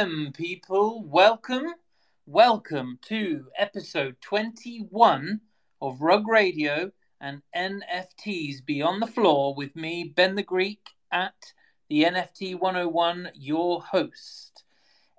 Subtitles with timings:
[0.00, 1.74] People, welcome,
[2.24, 5.42] welcome to episode 21
[5.82, 11.52] of Rug Radio and NFTs Beyond the Floor with me, Ben the Greek, at
[11.90, 14.64] the NFT 101, your host.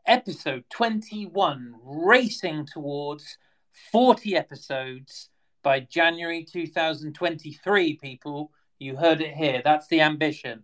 [0.08, 3.38] Episode 21, racing towards
[3.92, 5.30] 40 episodes
[5.62, 8.52] by January 2023, people.
[8.80, 9.62] You heard it here.
[9.64, 10.64] That's the ambition.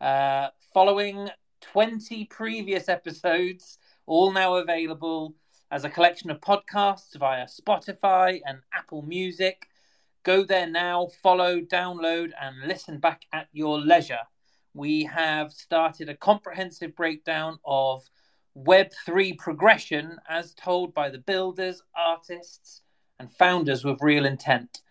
[0.00, 1.30] Uh, following
[1.72, 5.34] 20 previous episodes, all now available
[5.70, 9.68] as a collection of podcasts via Spotify and Apple Music.
[10.22, 14.20] Go there now, follow, download, and listen back at your leisure.
[14.74, 18.08] We have started a comprehensive breakdown of
[18.56, 22.82] Web3 progression as told by the builders, artists,
[23.18, 24.82] and founders with real intent.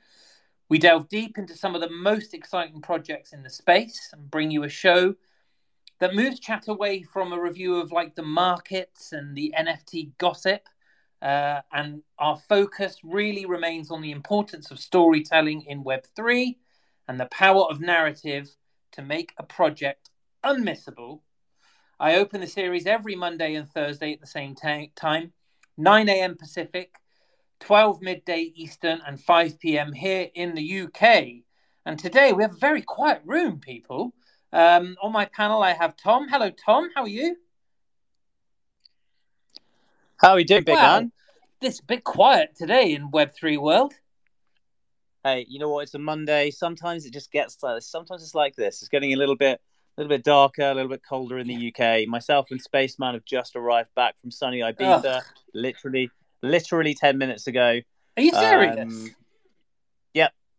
[0.68, 4.52] We delve deep into some of the most exciting projects in the space and bring
[4.52, 5.16] you a show
[6.00, 10.68] that moves chat away from a review of like the markets and the NFT gossip.
[11.22, 16.58] Uh, and our focus really remains on the importance of storytelling in Web3
[17.08, 18.50] and the power of narrative
[18.92, 20.10] to make a project
[20.44, 21.22] unmissable.
[22.00, 25.32] I open the series every Monday and Thursday at the same t- time,
[25.78, 26.36] 9 a.m.
[26.36, 26.96] Pacific,
[27.62, 29.94] 12 midday Eastern, and 5 p.m.
[29.94, 31.44] here in the UK.
[31.86, 34.14] And today we have a very quiet room, people.
[34.56, 36.30] Um, on my panel, I have Tom.
[36.30, 36.90] Hello, Tom.
[36.96, 37.36] How are you?
[40.16, 41.00] How are you doing, big Wow.
[41.00, 41.12] man?
[41.60, 43.96] This bit quiet today in Web3 world.
[45.26, 45.82] Hey, you know what?
[45.82, 46.52] It's a Monday.
[46.52, 47.88] Sometimes it just gets like this.
[47.88, 48.82] Sometimes it's like this.
[48.82, 49.60] It's getting a little bit,
[49.98, 52.08] a little bit darker, a little bit colder in the UK.
[52.08, 55.22] Myself and Spaceman have just arrived back from sunny Ibiza,
[55.54, 57.82] literally, literally ten minutes ago.
[58.16, 58.80] Are you serious?
[58.80, 59.16] Um.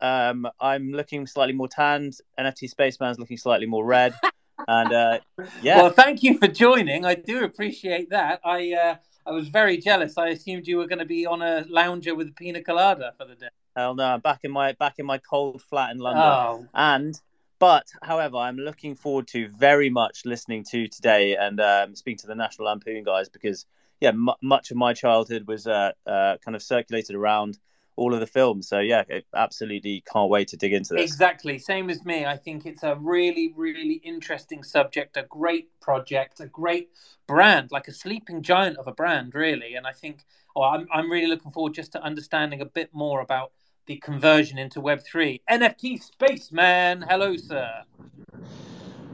[0.00, 2.18] Um, I'm looking slightly more tanned.
[2.38, 4.14] NFT Spaceman's looking slightly more red.
[4.68, 5.18] and uh,
[5.62, 7.04] yeah, Well, thank you for joining.
[7.04, 8.40] I do appreciate that.
[8.44, 8.96] I uh,
[9.26, 10.16] I was very jealous.
[10.18, 13.24] I assumed you were going to be on a lounger with a pina colada for
[13.26, 13.48] the day.
[13.74, 16.22] hell no, I'm back in my back in my cold flat in London.
[16.24, 17.20] Oh, And
[17.58, 22.26] but however, I'm looking forward to very much listening to today and um, speaking to
[22.26, 23.66] the National Lampoon guys because
[24.00, 27.58] yeah, m- much of my childhood was uh, uh, kind of circulated around
[27.96, 28.68] all of the films.
[28.68, 31.10] So yeah, I absolutely can't wait to dig into this.
[31.10, 31.58] exactly.
[31.58, 32.24] Same as me.
[32.26, 36.90] I think it's a really, really interesting subject, a great project, a great
[37.26, 39.74] brand, like a sleeping giant of a brand, really.
[39.74, 40.24] And I think,
[40.54, 43.52] oh, I'm, I'm really looking forward just to understanding a bit more about
[43.86, 45.40] the conversion into Web3.
[45.50, 47.02] NFT Spaceman.
[47.08, 47.82] Hello, sir.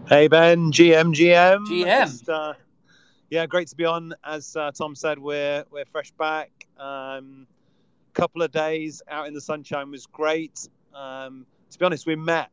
[0.09, 1.67] Hey Ben, GM, GM.
[1.67, 2.01] GM.
[2.07, 2.55] Just, uh,
[3.31, 4.15] yeah, great to be on.
[4.25, 6.51] As uh, Tom said, we're we're fresh back.
[6.79, 7.47] Um,
[8.13, 10.69] couple of days out in the sunshine was great.
[10.95, 12.51] Um, to be honest, we met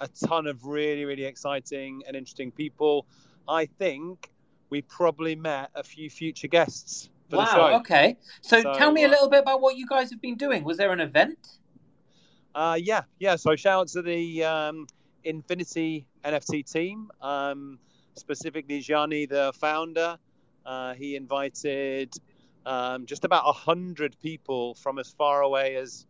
[0.00, 3.06] a ton of really really exciting and interesting people.
[3.48, 4.30] I think
[4.70, 7.58] we probably met a few future guests for the show.
[7.58, 7.76] Wow.
[7.78, 8.16] Okay.
[8.40, 10.64] So, So, tell me a uh, little bit about what you guys have been doing.
[10.64, 11.58] Was there an event?
[12.54, 13.36] Uh, yeah, yeah.
[13.36, 14.86] So shout out to the um,
[15.24, 17.78] Infinity NFT team, um,
[18.14, 20.18] specifically Gianni, the founder.
[20.66, 22.14] Uh, he invited
[22.66, 26.06] um, just about a hundred people from as far away as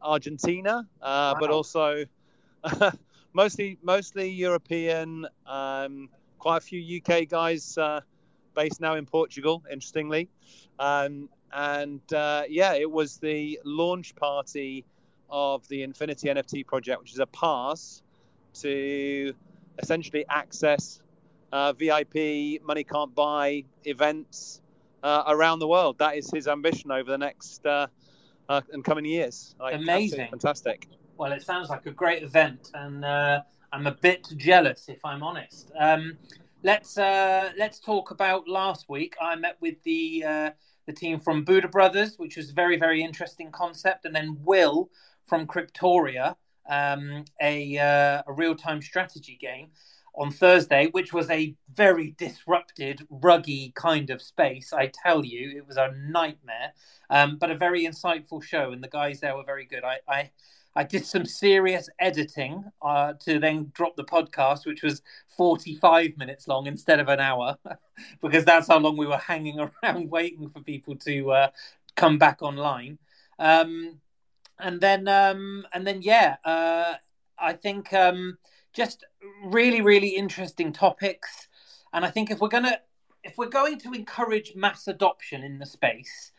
[0.00, 2.04] Argentina, uh, but also
[3.32, 5.26] mostly mostly European.
[5.46, 6.08] Um,
[6.38, 8.00] quite a few UK guys uh,
[8.54, 10.28] based now in Portugal, interestingly.
[10.78, 14.84] Um, and uh, yeah, it was the launch party
[15.30, 18.02] of the Infinity NFT project, which is a pass
[18.54, 19.32] to
[19.78, 21.00] essentially access
[21.52, 24.60] uh, VIP money can't buy events
[25.02, 25.98] uh, around the world.
[25.98, 27.86] That is his ambition over the next uh,
[28.48, 29.54] uh, and coming years.
[29.58, 30.28] Like, Amazing.
[30.30, 30.88] fantastic.
[31.16, 35.22] Well, it sounds like a great event, and uh, I'm a bit jealous, if I'm
[35.22, 35.70] honest.
[35.78, 36.16] Um,
[36.62, 39.14] let's uh, let's talk about last week.
[39.20, 40.50] I met with the uh,
[40.86, 44.90] the team from Buddha Brothers, which was a very very interesting concept, and then Will
[45.26, 46.36] from Cryptoria,
[46.68, 49.68] um, a uh, a real time strategy game
[50.14, 54.72] on Thursday, which was a very disrupted, ruggy kind of space.
[54.72, 56.72] I tell you, it was a nightmare,
[57.10, 59.84] um, but a very insightful show, and the guys there were very good.
[59.84, 60.30] I, I
[60.74, 65.02] I did some serious editing uh, to then drop the podcast, which was
[65.36, 67.58] 45 minutes long instead of an hour,
[68.22, 71.48] because that's how long we were hanging around waiting for people to uh,
[71.94, 72.98] come back online.
[73.38, 74.00] Um,
[74.58, 76.94] and then, um, and then, yeah, uh,
[77.38, 78.38] I think um,
[78.72, 79.04] just
[79.44, 81.48] really, really interesting topics.
[81.92, 82.78] And I think if we're gonna,
[83.22, 86.32] if we're going to encourage mass adoption in the space,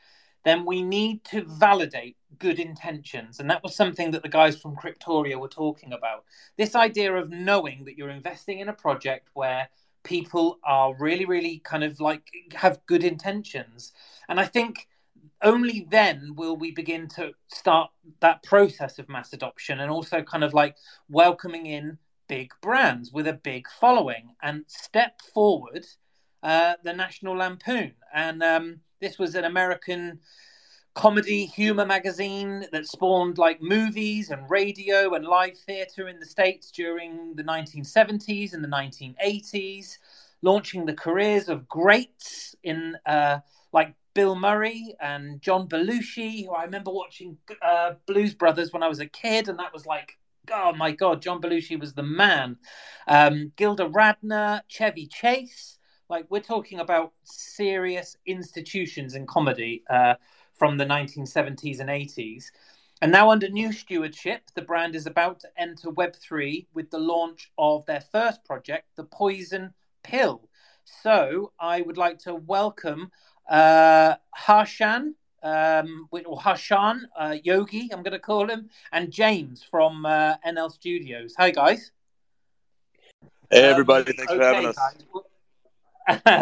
[0.43, 3.39] then we need to validate good intentions.
[3.39, 6.25] And that was something that the guys from Cryptoria were talking about.
[6.57, 9.69] This idea of knowing that you're investing in a project where
[10.03, 13.93] people are really, really kind of like have good intentions.
[14.27, 14.87] And I think
[15.41, 20.43] only then will we begin to start that process of mass adoption and also kind
[20.43, 20.75] of like
[21.09, 21.97] welcoming in
[22.33, 25.85] big brands with a big following and step forward
[26.41, 27.93] uh, the National Lampoon.
[28.11, 30.19] And um, this was an American
[30.95, 36.71] comedy humor magazine that spawned like movies and radio and live theater in the States
[36.71, 39.99] during the 1970s and the 1980s,
[40.41, 43.37] launching the careers of greats in uh,
[43.71, 48.87] like Bill Murray and John Belushi, who I remember watching uh, Blues Brothers when I
[48.87, 50.17] was a kid, and that was like,
[50.51, 52.57] oh my god, John Belushi was the man.
[53.07, 55.77] Um, Gilda Radner, Chevy Chase,
[56.09, 60.15] like we're talking about serious institutions in comedy uh,
[60.53, 62.45] from the 1970s and 80s.
[63.01, 67.51] And now, under new stewardship, the brand is about to enter Web3 with the launch
[67.57, 69.73] of their first project, the Poison
[70.03, 70.47] Pill.
[70.85, 73.11] So, I would like to welcome
[73.49, 80.05] uh, Harshan, um, or Harshan uh, Yogi, I'm going to call him, and James from
[80.05, 81.35] uh, NL Studios.
[81.37, 81.91] Hi, guys.
[83.51, 84.11] Hey, everybody.
[84.11, 84.73] Um, Thanks okay, for having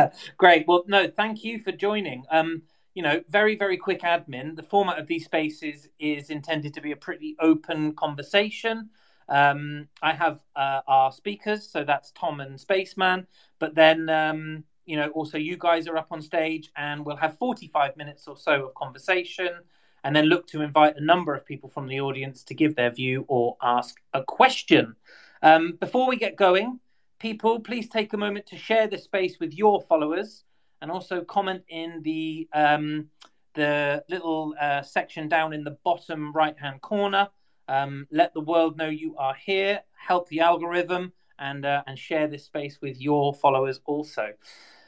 [0.06, 0.12] us.
[0.38, 0.68] Great.
[0.68, 2.24] Well, no, thank you for joining.
[2.32, 2.64] Um,
[2.94, 4.56] you know, very, very quick admin.
[4.56, 8.90] The format of these spaces is intended to be a pretty open conversation.
[9.30, 13.28] Um, I have uh, our speakers, so that's Tom and Spaceman,
[13.60, 17.38] but then um, you know, also you guys are up on stage and we'll have
[17.38, 19.48] 45 minutes or so of conversation
[20.04, 22.92] and then look to invite a number of people from the audience to give their
[22.92, 24.98] view or ask a question.
[25.42, 26.82] Um, before we get going,
[27.20, 30.44] people, please take a moment to share this space with your followers
[30.82, 33.08] and also comment in the um,
[33.54, 37.30] the little uh, section down in the bottom right hand corner.
[37.70, 39.84] Um, let the world know you are here.
[39.96, 44.34] Help the algorithm and uh, and share this space with your followers also.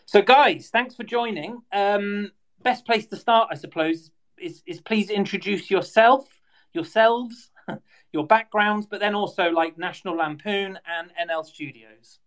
[0.06, 1.62] So, guys, thanks for joining.
[1.72, 6.28] Um, best place to start, I suppose, is, is please introduce yourself,
[6.74, 7.52] yourselves,
[8.12, 12.20] your backgrounds, but then also like National Lampoon and NL Studios.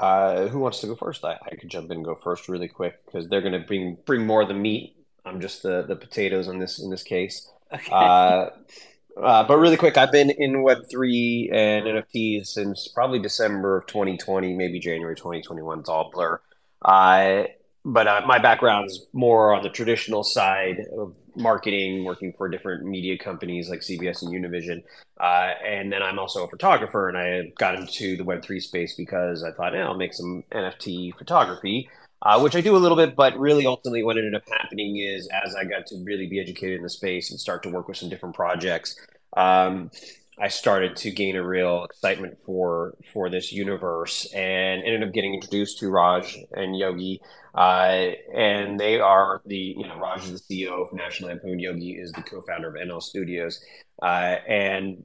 [0.00, 1.24] Uh, who wants to go first?
[1.24, 3.96] I, I could jump in and go first really quick because they're going to bring
[4.04, 4.96] bring more of the meat.
[5.24, 7.48] I'm just the the potatoes in this in this case.
[7.72, 7.92] Okay.
[7.92, 8.50] Uh,
[9.22, 14.54] uh, but really quick, I've been in Web3 and NFTs since probably December of 2020,
[14.54, 15.80] maybe January 2021.
[15.80, 16.40] It's all blur.
[16.82, 17.44] Uh,
[17.84, 23.18] but uh, my background's more on the traditional side of marketing, working for different media
[23.18, 24.82] companies like CBS and Univision.
[25.20, 29.44] Uh, and then I'm also a photographer, and I got into the Web3 space because
[29.44, 31.88] I thought, yeah, I'll make some NFT photography
[32.22, 35.28] uh, which I do a little bit, but really ultimately what ended up happening is
[35.28, 37.96] as I got to really be educated in the space and start to work with
[37.96, 38.96] some different projects,
[39.36, 39.90] um,
[40.38, 45.34] I started to gain a real excitement for for this universe and ended up getting
[45.34, 47.20] introduced to Raj and Yogi.
[47.54, 51.60] Uh, and they are the, you know, Raj is the CEO of National Lampoon.
[51.60, 53.64] Yogi is the co-founder of NL Studios.
[54.02, 55.04] Uh, and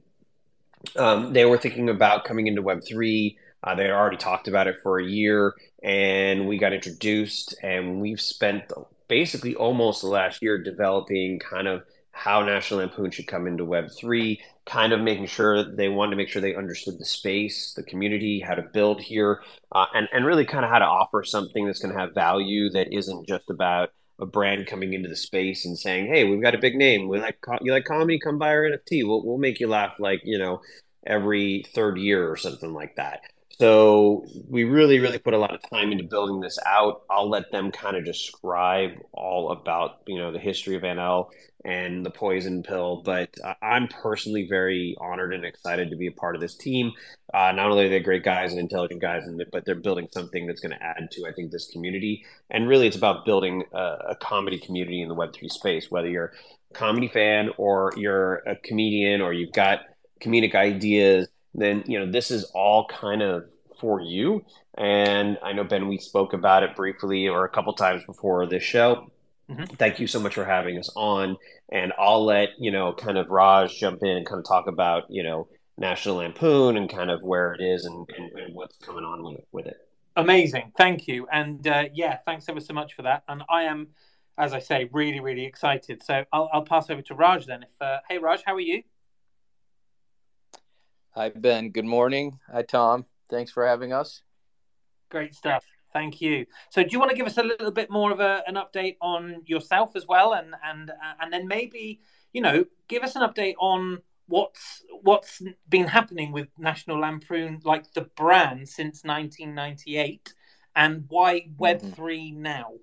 [0.96, 3.36] um, they were thinking about coming into Web3.
[3.62, 8.20] Uh, they already talked about it for a year, and we got introduced, and we've
[8.20, 8.72] spent
[9.08, 14.38] basically almost the last year developing kind of how National Lampoon should come into Web3,
[14.66, 18.40] kind of making sure they wanted to make sure they understood the space, the community,
[18.40, 21.78] how to build here, uh, and, and really kind of how to offer something that's
[21.78, 25.78] going to have value that isn't just about a brand coming into the space and
[25.78, 27.08] saying, "Hey, we've got a big name.
[27.08, 28.18] We like you like comedy.
[28.18, 29.06] Come buy our NFT.
[29.06, 30.60] We'll we'll make you laugh like you know
[31.06, 33.22] every third year or something like that."
[33.60, 37.02] So we really, really put a lot of time into building this out.
[37.10, 41.28] I'll let them kind of describe all about you know the history of NL
[41.62, 43.02] and the poison pill.
[43.04, 46.92] But I'm personally very honored and excited to be a part of this team.
[47.34, 50.46] Uh, not only are they great guys and intelligent guys, and but they're building something
[50.46, 52.24] that's going to add to I think this community.
[52.48, 55.90] And really, it's about building a, a comedy community in the Web three space.
[55.90, 56.32] Whether you're
[56.70, 59.80] a comedy fan or you're a comedian or you've got
[60.22, 63.44] comedic ideas then you know this is all kind of
[63.80, 64.44] for you.
[64.76, 68.62] And I know Ben, we spoke about it briefly or a couple times before this
[68.62, 69.10] show.
[69.50, 69.74] Mm-hmm.
[69.76, 71.36] Thank you so much for having us on.
[71.72, 75.04] And I'll let you know, kind of Raj jump in and kind of talk about
[75.10, 79.04] you know National Lampoon and kind of where it is and, and, and what's coming
[79.04, 79.78] on with, with it.
[80.16, 83.22] Amazing, thank you, and uh, yeah, thanks ever so much for that.
[83.28, 83.88] And I am,
[84.36, 86.02] as I say, really, really excited.
[86.02, 87.62] So I'll, I'll pass over to Raj then.
[87.62, 88.82] If uh, hey, Raj, how are you?
[91.14, 91.70] Hi, Ben.
[91.70, 92.38] Good morning.
[92.52, 93.04] Hi, Tom.
[93.28, 94.22] Thanks for having us.
[95.10, 95.64] Great stuff.
[95.92, 96.46] Thank you.
[96.70, 98.96] So, do you want to give us a little bit more of a, an update
[99.00, 102.00] on yourself as well, and and and then maybe
[102.32, 103.98] you know give us an update on
[104.28, 110.32] what's what's been happening with National Lampoon, like the brand, since 1998,
[110.76, 111.90] and why Web mm-hmm.
[111.90, 112.74] three now?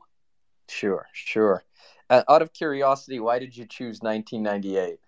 [0.67, 1.63] Sure, sure.
[2.09, 4.99] Uh, out of curiosity, why did you choose 1998?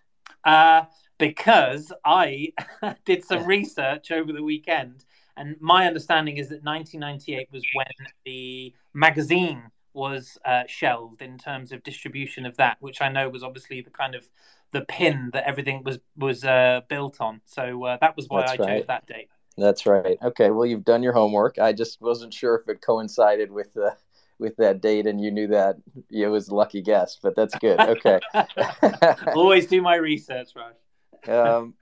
[0.45, 0.85] Uh,
[1.19, 2.53] because I
[3.05, 5.05] did some research over the weekend,
[5.37, 7.85] and my understanding is that 1998 was when
[8.25, 13.43] the magazine was uh, shelved in terms of distribution of that, which I know was
[13.43, 14.27] obviously the kind of
[14.71, 17.41] the pin that everything was was uh, built on.
[17.45, 18.77] So uh, that was why That's I right.
[18.79, 19.29] chose that date.
[19.57, 20.17] That's right.
[20.23, 21.59] Okay, well you've done your homework.
[21.59, 23.95] I just wasn't sure if it coincided with the
[24.39, 25.75] with that date and you knew that
[26.09, 27.77] it was a lucky guess, but that's good.
[27.79, 28.19] Okay.
[29.35, 30.75] Always do my research, Raj.
[31.27, 31.73] Um,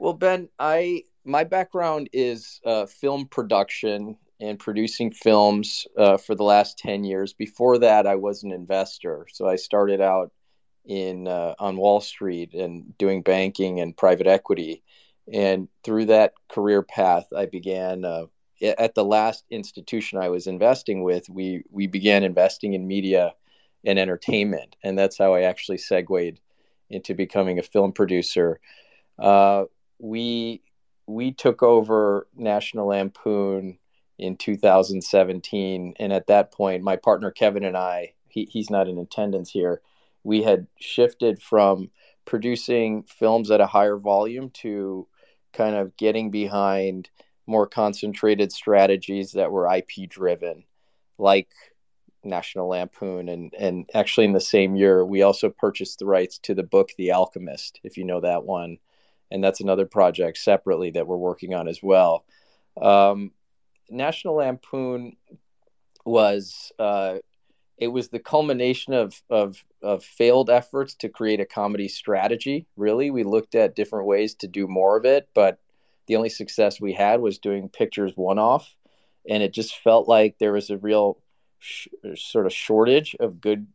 [0.00, 6.42] well, Ben, I my background is uh, film production and producing films uh, for the
[6.42, 7.32] last 10 years.
[7.32, 9.26] Before that, I was an investor.
[9.32, 10.32] So I started out
[10.84, 14.82] in uh, on Wall Street and doing banking and private equity.
[15.32, 18.26] And through that career path, I began uh,
[18.60, 21.28] at the last institution I was investing with.
[21.30, 23.34] We we began investing in media
[23.86, 26.40] and entertainment, and that's how I actually segued
[26.90, 28.60] into becoming a film producer.
[29.18, 29.64] Uh,
[29.98, 30.62] we
[31.06, 33.78] we took over National Lampoon
[34.18, 35.94] in 2017.
[35.98, 39.80] And at that point, my partner Kevin and I, he, he's not in attendance here,
[40.22, 41.90] we had shifted from
[42.24, 45.06] producing films at a higher volume to
[45.52, 47.10] kind of getting behind
[47.46, 50.64] more concentrated strategies that were IP driven,
[51.18, 51.48] like
[52.24, 53.28] National Lampoon.
[53.28, 56.90] And, and actually, in the same year, we also purchased the rights to the book
[56.96, 58.78] The Alchemist, if you know that one.
[59.30, 62.24] And that's another project separately that we're working on as well.
[62.80, 63.32] Um,
[63.90, 65.16] National Lampoon
[66.04, 67.18] was uh,
[67.76, 72.66] it was the culmination of, of of failed efforts to create a comedy strategy.
[72.76, 75.58] Really, we looked at different ways to do more of it, but
[76.06, 78.76] the only success we had was doing pictures one off,
[79.28, 81.18] and it just felt like there was a real
[81.64, 83.66] sh- sort of shortage of good,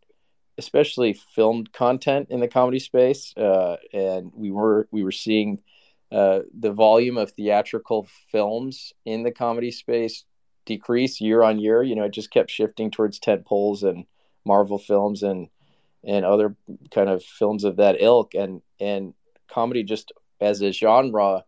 [0.58, 5.60] especially filmed content in the comedy space, uh, and we were we were seeing
[6.12, 10.26] uh, the volume of theatrical films in the comedy space
[10.66, 11.82] decrease year on year.
[11.82, 14.06] You know, it just kept shifting towards tent poles and
[14.46, 15.50] Marvel films and
[16.04, 16.56] and other
[16.92, 18.36] kind of films of that ilk.
[18.36, 19.14] And and
[19.48, 21.44] comedy just as a genre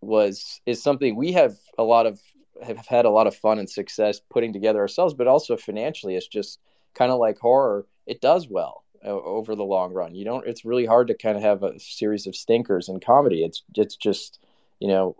[0.00, 2.20] was is something we have a lot of
[2.62, 6.28] have had a lot of fun and success putting together ourselves, but also financially, it's
[6.28, 6.58] just
[6.94, 7.86] kind of like horror.
[8.06, 10.14] It does well over the long run.
[10.14, 10.46] You don't.
[10.46, 13.44] It's really hard to kind of have a series of stinkers in comedy.
[13.44, 14.40] It's it's just
[14.80, 15.16] you know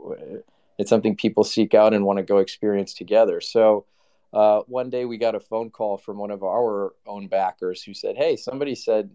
[0.78, 3.40] it's something people seek out and want to go experience together.
[3.40, 3.86] So
[4.32, 7.94] uh, one day we got a phone call from one of our own backers who
[7.94, 9.10] said, "Hey, somebody said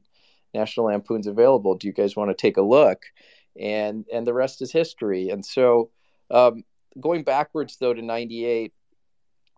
[0.53, 1.75] National Lampoon's available.
[1.75, 3.03] Do you guys want to take a look?"
[3.59, 5.29] And and the rest is history.
[5.29, 5.89] And so
[6.29, 6.63] um,
[6.99, 8.73] going backwards though to '98,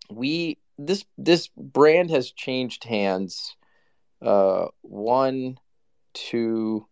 [0.10, 3.56] we this this brand has changed hands
[4.24, 5.58] uh, one,
[6.14, 6.88] two,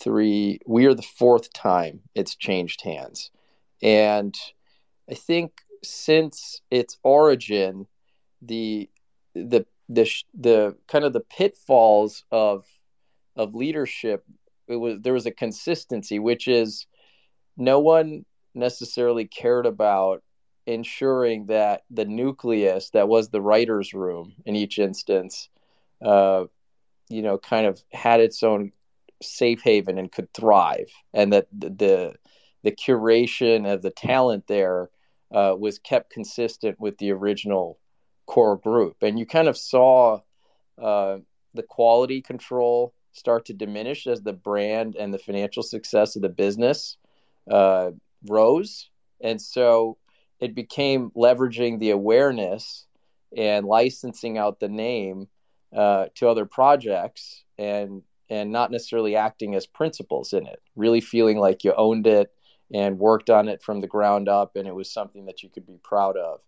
[0.00, 0.60] three.
[0.66, 3.30] We are the fourth time it's changed hands.
[3.82, 4.36] And
[5.08, 5.52] I think
[5.84, 7.86] since its origin,
[8.42, 8.90] the
[9.34, 12.64] the the the kind of the pitfalls of
[13.36, 14.24] of leadership
[14.68, 16.86] it was there was a consistency which is
[17.56, 20.22] no one necessarily cared about
[20.66, 25.48] ensuring that the nucleus that was the writers room in each instance
[26.04, 26.44] uh,
[27.10, 28.72] you know, kind of had its own
[29.20, 32.14] safe haven and could thrive, and that the
[32.62, 34.90] the, curation of the talent there
[35.34, 37.78] uh, was kept consistent with the original
[38.26, 40.20] core group, and you kind of saw
[40.80, 41.18] uh,
[41.52, 46.28] the quality control start to diminish as the brand and the financial success of the
[46.28, 46.96] business
[47.50, 47.90] uh,
[48.28, 49.96] rose, and so
[50.40, 52.86] it became leveraging the awareness
[53.36, 55.28] and licensing out the name
[55.76, 61.38] uh, to other projects and and not necessarily acting as principals in it really feeling
[61.38, 62.32] like you owned it
[62.72, 65.66] and worked on it from the ground up and it was something that you could
[65.66, 66.40] be proud of.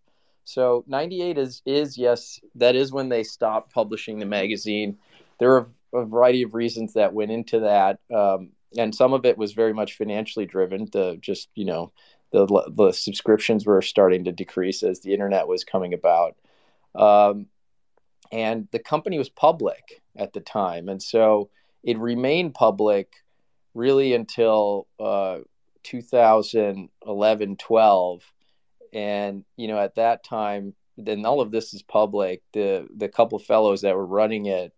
[0.44, 4.98] So 98 is is yes that is when they stopped publishing the magazine.
[5.38, 8.00] There are a variety of reasons that went into that.
[8.12, 11.92] Um, and some of it was very much financially driven the just you know
[12.32, 16.36] the the subscriptions were starting to decrease as the internet was coming about
[16.94, 17.46] um,
[18.30, 21.50] and the company was public at the time, and so
[21.82, 23.12] it remained public
[23.74, 25.38] really until uh,
[25.82, 28.22] 2011, 12,
[28.92, 32.42] and you know at that time, then all of this is public.
[32.52, 34.72] The the couple fellows that were running it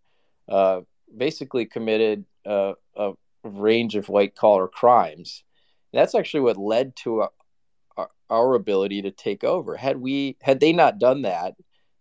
[0.49, 0.81] uh,
[1.17, 3.13] basically committed uh, a,
[3.45, 5.45] range of white collar crimes.
[5.93, 7.31] That's actually what led to our,
[7.97, 9.77] uh, our ability to take over.
[9.77, 11.55] Had we had they not done that,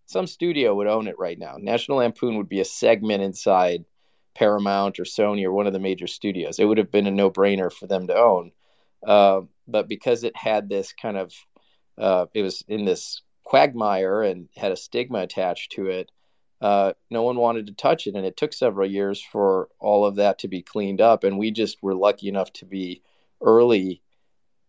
[0.06, 1.58] some studio would own it right now.
[1.60, 3.86] National Lampoon would be a segment inside
[4.36, 6.60] Paramount or Sony or one of the major studios.
[6.60, 8.52] It would have been a no brainer for them to own.
[9.06, 11.34] Uh, but because it had this kind of,
[11.98, 16.12] uh, it was in this quagmire and had a stigma attached to it,
[16.64, 18.16] uh, no one wanted to touch it.
[18.16, 21.26] And it took several years for all of that to be cleaned up.
[21.26, 23.02] And we just were lucky enough to be
[23.42, 24.02] early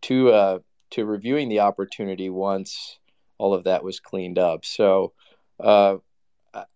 [0.03, 0.59] to uh,
[0.91, 2.99] to reviewing the opportunity once
[3.39, 4.65] all of that was cleaned up.
[4.65, 5.13] So
[5.61, 5.97] uh,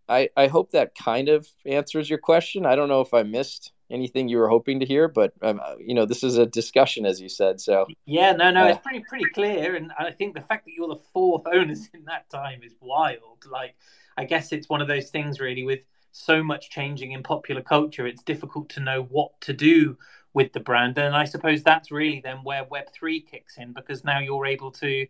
[0.09, 2.65] I, I hope that kind of answers your question.
[2.65, 5.95] I don't know if I missed anything you were hoping to hear, but um, you
[5.95, 7.61] know, this is a discussion, as you said.
[7.61, 10.73] So yeah, no, no, uh, it's pretty pretty clear, and I think the fact that
[10.73, 13.45] you're the fourth owners in that time is wild.
[13.51, 13.77] Like,
[14.19, 18.07] I guess it's one of those things, really, with so much changing in popular culture,
[18.07, 19.97] it's difficult to know what to do
[20.35, 24.05] with the brand, and I suppose that's really then where Web three kicks in because
[24.05, 25.07] now you're able to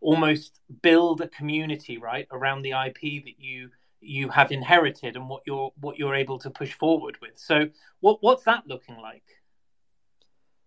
[0.00, 3.70] almost build a community right around the IP that you
[4.00, 7.32] you have inherited and what you're what you're able to push forward with.
[7.36, 7.68] So
[8.00, 9.24] what what's that looking like?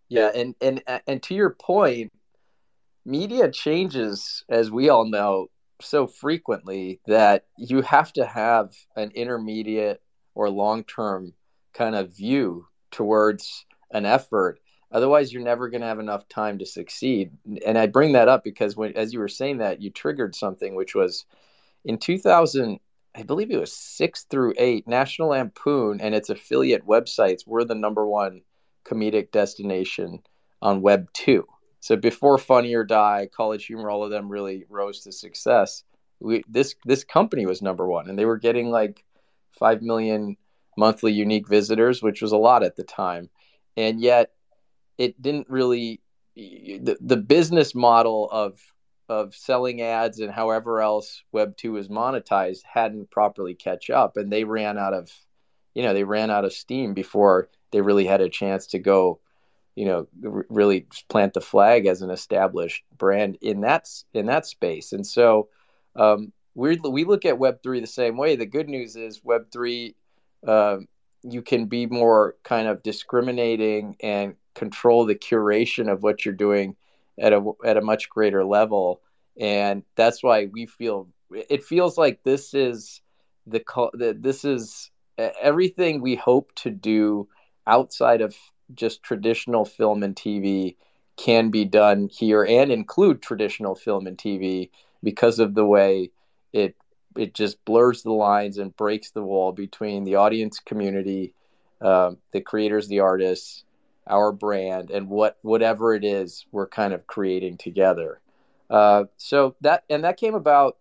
[0.09, 2.11] Yeah, and and and to your point,
[3.05, 5.49] media changes as we all know
[5.81, 10.01] so frequently that you have to have an intermediate
[10.35, 11.33] or long-term
[11.73, 14.59] kind of view towards an effort
[14.91, 17.31] otherwise you're never going to have enough time to succeed
[17.65, 20.75] and i bring that up because when as you were saying that you triggered something
[20.75, 21.25] which was
[21.85, 22.79] in 2000
[23.15, 27.75] I believe it was six through eight, National Lampoon and its affiliate websites were the
[27.75, 28.41] number one
[28.85, 30.19] comedic destination
[30.61, 31.45] on Web 2.
[31.79, 35.83] So before Funny or Die, College Humor, all of them really rose to success.
[36.19, 39.05] We, this this company was number one, and they were getting like
[39.57, 40.35] five million
[40.77, 43.29] monthly unique visitors, which was a lot at the time,
[43.77, 44.31] and yet
[44.97, 46.01] it didn't really
[46.35, 48.59] the, the business model of
[49.07, 54.31] of selling ads and however else web 2 was monetized hadn't properly catch up and
[54.31, 55.11] they ran out of
[55.73, 59.19] you know they ran out of steam before they really had a chance to go
[59.75, 60.07] you know
[60.49, 64.93] really plant the flag as an established brand in that in that space.
[64.93, 65.49] And so
[65.95, 68.35] um, we we look at web 3 the same way.
[68.35, 69.95] The good news is web 3
[70.47, 70.77] uh,
[71.23, 76.75] you can be more kind of discriminating and control the curation of what you're doing
[77.19, 79.01] at a at a much greater level,
[79.39, 83.01] and that's why we feel it feels like this is
[83.45, 83.61] the
[84.17, 87.27] this is everything we hope to do
[87.67, 88.35] outside of
[88.73, 90.75] just traditional film and TV
[91.17, 94.69] can be done here and include traditional film and TV
[95.03, 96.11] because of the way
[96.53, 96.75] it
[97.17, 101.33] it just blurs the lines and breaks the wall between the audience community,
[101.81, 103.63] uh, the creators, the artists,
[104.09, 108.19] our brand and what whatever it is we're kind of creating together.
[108.69, 110.77] Uh, so that and that came about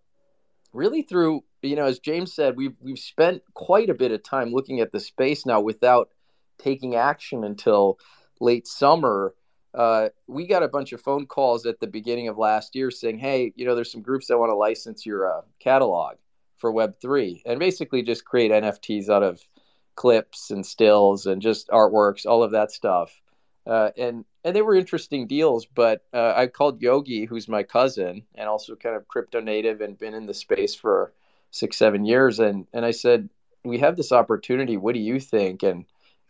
[0.73, 4.51] really through you know as James said we've we've spent quite a bit of time
[4.51, 6.09] looking at the space now without
[6.59, 7.99] taking action until
[8.39, 9.33] late summer.
[9.73, 13.19] Uh, we got a bunch of phone calls at the beginning of last year saying,
[13.19, 16.17] "Hey, you know, there's some groups that want to license your uh, catalog
[16.57, 19.41] for Web three, and basically just create NFTs out of
[19.95, 23.19] clips and stills and just artworks, all of that stuff.
[23.67, 25.65] Uh, and and they were interesting deals.
[25.65, 29.99] But uh, I called Yogi, who's my cousin and also kind of crypto native and
[29.99, 31.13] been in the space for
[31.51, 33.29] six seven years, and and I said
[33.63, 34.77] we have this opportunity.
[34.77, 35.63] What do you think?
[35.63, 35.85] And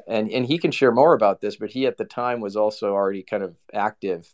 [0.09, 1.55] and and he can share more about this.
[1.55, 4.33] But he at the time was also already kind of active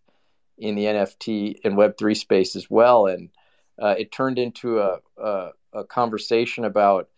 [0.57, 3.29] in the NFT and Web three space as well, and
[3.77, 7.09] uh, it turned into a, a, a conversation about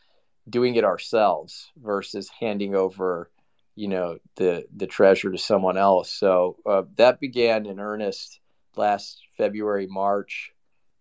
[0.50, 3.30] doing it ourselves versus handing over
[3.76, 8.40] you know the the treasure to someone else so uh, that began in earnest
[8.76, 10.52] last february march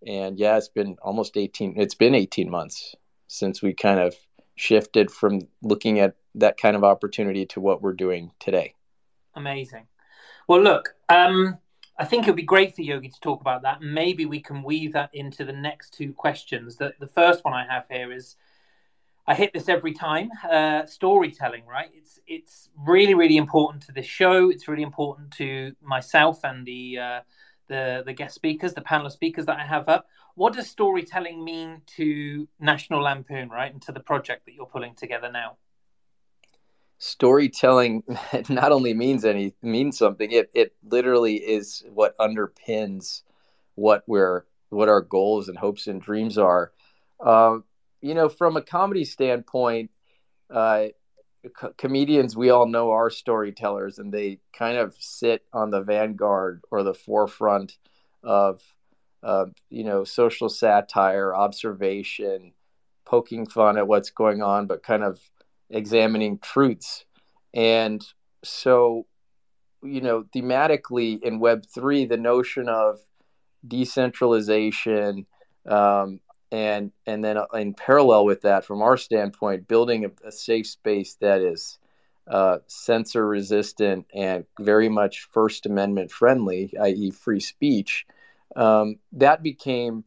[0.06, 2.94] and yeah it's been almost 18 it's been 18 months
[3.28, 4.14] since we kind of
[4.56, 8.74] shifted from looking at that kind of opportunity to what we're doing today
[9.34, 9.86] amazing
[10.48, 11.58] well look um
[11.98, 13.80] I think it would be great for Yogi to talk about that.
[13.80, 16.76] Maybe we can weave that into the next two questions.
[16.76, 18.36] That the first one I have here is
[19.26, 20.30] I hit this every time.
[20.48, 21.90] Uh, storytelling, right?
[21.94, 24.50] It's it's really really important to this show.
[24.50, 27.20] It's really important to myself and the uh,
[27.68, 30.06] the the guest speakers, the panel of speakers that I have up.
[30.34, 34.94] What does storytelling mean to National Lampoon, right, and to the project that you're pulling
[34.94, 35.56] together now?
[36.98, 38.02] Storytelling
[38.48, 40.30] not only means any means something.
[40.30, 43.22] It it literally is what underpins
[43.74, 46.72] what we're what our goals and hopes and dreams are.
[47.20, 47.64] Um,
[48.00, 49.90] you know, from a comedy standpoint,
[50.50, 50.86] uh,
[51.54, 56.62] co- comedians we all know are storytellers and they kind of sit on the vanguard
[56.70, 57.78] or the forefront
[58.22, 58.62] of
[59.22, 62.52] uh, you know social satire observation
[63.04, 65.20] poking fun at what's going on but kind of
[65.70, 67.04] examining truths.
[67.54, 68.04] And
[68.44, 69.06] so
[69.82, 73.00] you know thematically in web 3 the notion of
[73.66, 75.26] decentralization
[75.68, 76.20] um,
[76.52, 80.66] and and then uh, in parallel with that from our standpoint building a, a safe
[80.66, 81.78] space that is
[82.28, 88.06] uh, censor resistant and very much first amendment friendly i.e free speech
[88.54, 90.04] um, that became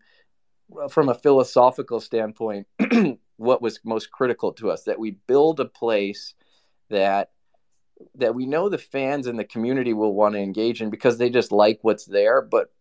[0.90, 2.68] from a philosophical standpoint
[3.38, 6.34] what was most critical to us that we build a place
[6.90, 7.32] that
[8.16, 11.30] that we know the fans and the community will want to engage in because they
[11.30, 12.72] just like what's there but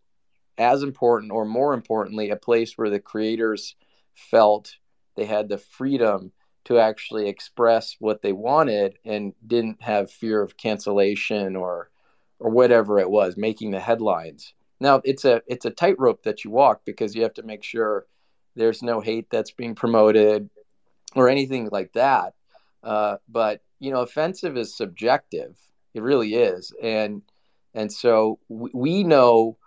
[0.59, 3.75] as important or more importantly a place where the creators
[4.13, 4.75] felt
[5.15, 6.31] they had the freedom
[6.65, 11.89] to actually express what they wanted and didn't have fear of cancellation or
[12.39, 14.53] or whatever it was making the headlines.
[14.79, 18.05] Now it's a it's a tightrope that you walk because you have to make sure
[18.55, 20.49] there's no hate that's being promoted
[21.15, 22.33] or anything like that.
[22.83, 25.57] Uh, but you know offensive is subjective.
[25.93, 26.73] It really is.
[26.81, 27.21] And
[27.73, 29.57] and so we, we know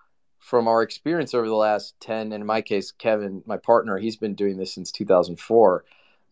[0.43, 4.17] from our experience over the last 10 and in my case kevin my partner he's
[4.17, 5.85] been doing this since 2004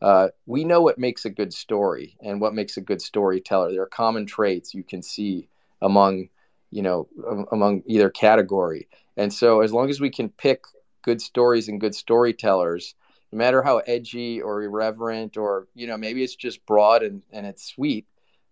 [0.02, 3.70] uh, we know what makes a good story and what makes a good storyteller.
[3.70, 5.48] There are common traits you can see
[5.82, 6.28] among
[6.70, 7.08] you know
[7.52, 8.88] among either category.
[9.16, 10.64] And so as long as we can pick
[11.02, 12.94] good stories and good storytellers
[13.32, 17.46] no matter how edgy or irreverent or you know maybe it's just broad and, and
[17.46, 18.06] it's sweet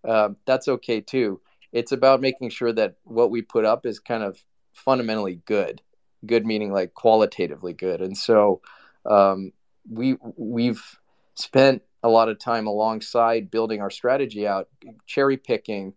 [0.04, 1.40] uh, that's okay too.
[1.72, 4.42] It's about making sure that what we put up is kind of
[4.78, 5.82] fundamentally good
[6.26, 8.00] good meaning like qualitatively good.
[8.00, 8.60] And so
[9.06, 9.52] um,
[9.88, 10.82] we we've
[11.34, 14.68] spent a lot of time alongside building our strategy out
[15.06, 15.94] cherry picking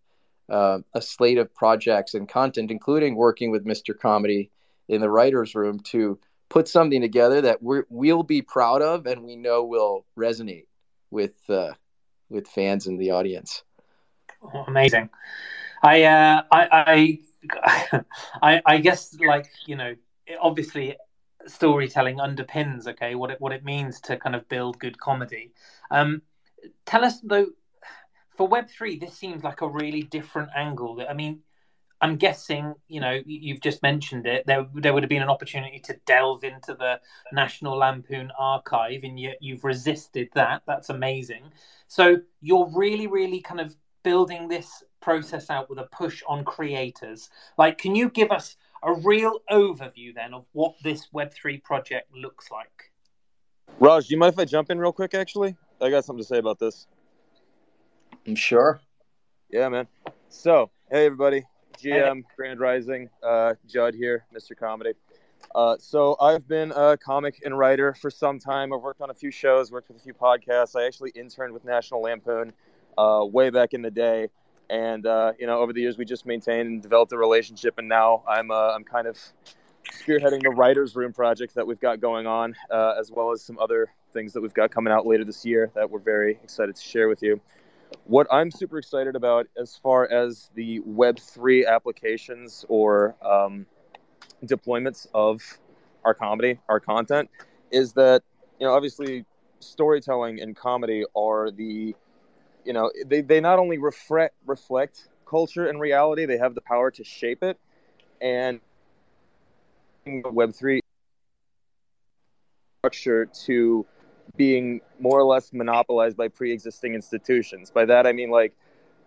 [0.50, 4.52] uh, a slate of projects and content including working with mr comedy
[4.89, 9.24] in the writers room to put something together that we will be proud of and
[9.24, 10.65] we know will resonate
[11.10, 11.72] with uh,
[12.30, 13.63] with fans in the audience.
[14.41, 15.10] Oh, amazing.
[15.84, 17.20] I, uh, I i
[18.42, 19.96] I, I guess like you know,
[20.40, 20.96] obviously
[21.48, 25.52] storytelling underpins okay what it what it means to kind of build good comedy.
[25.90, 26.22] Um,
[26.86, 27.48] tell us though,
[28.30, 31.04] for Web three, this seems like a really different angle.
[31.08, 31.40] I mean,
[32.00, 34.46] I'm guessing you know you've just mentioned it.
[34.46, 37.00] There there would have been an opportunity to delve into the
[37.32, 40.64] National Lampoon archive, and yet you've resisted that.
[40.68, 41.52] That's amazing.
[41.88, 47.30] So you're really really kind of building this process out with a push on creators.
[47.58, 52.50] Like, can you give us a real overview then of what this Web3 project looks
[52.52, 52.92] like?
[53.80, 55.56] Raj, do you mind if I jump in real quick, actually?
[55.82, 56.88] I got something to say about this.
[58.28, 58.80] I'm sure.
[59.50, 59.88] Yeah, man.
[60.30, 61.44] So, hey, everybody.
[61.82, 64.56] GM, Grand Rising, uh, Judd here, Mr.
[64.56, 64.94] Comedy.
[65.56, 68.72] Uh, so I've been a comic and writer for some time.
[68.72, 70.80] I've worked on a few shows, worked with a few podcasts.
[70.80, 72.54] I actually interned with National Lampoon
[72.98, 74.30] uh, way back in the day.
[74.72, 77.78] And uh, you know, over the years, we just maintained and developed a relationship.
[77.78, 79.20] And now I'm uh, I'm kind of
[79.92, 83.60] spearheading the writers' room project that we've got going on, uh, as well as some
[83.60, 86.82] other things that we've got coming out later this year that we're very excited to
[86.82, 87.42] share with you.
[88.06, 93.66] What I'm super excited about, as far as the Web3 applications or um,
[94.46, 95.42] deployments of
[96.06, 97.30] our comedy, our content,
[97.72, 98.24] is that
[98.58, 99.26] you know obviously
[99.60, 101.94] storytelling and comedy are the
[102.65, 106.91] you know they, they not only reflect reflect culture and reality they have the power
[106.91, 107.60] to shape it.
[108.21, 108.60] And
[110.08, 110.80] web3
[112.80, 113.86] structure to
[114.38, 117.69] being more or less monopolized by pre-existing institutions.
[117.71, 118.54] By that i mean like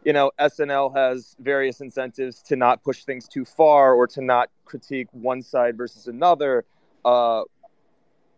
[0.04, 4.50] you know snl has various incentives to not push things too far or to not
[4.64, 6.64] critique one side versus another.
[7.04, 7.42] Uh,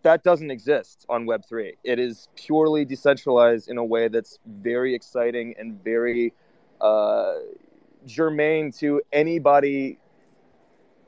[0.07, 1.73] that doesn't exist on Web3.
[1.83, 6.33] It is purely decentralized in a way that's very exciting and very
[6.81, 7.35] uh,
[8.07, 9.99] germane to anybody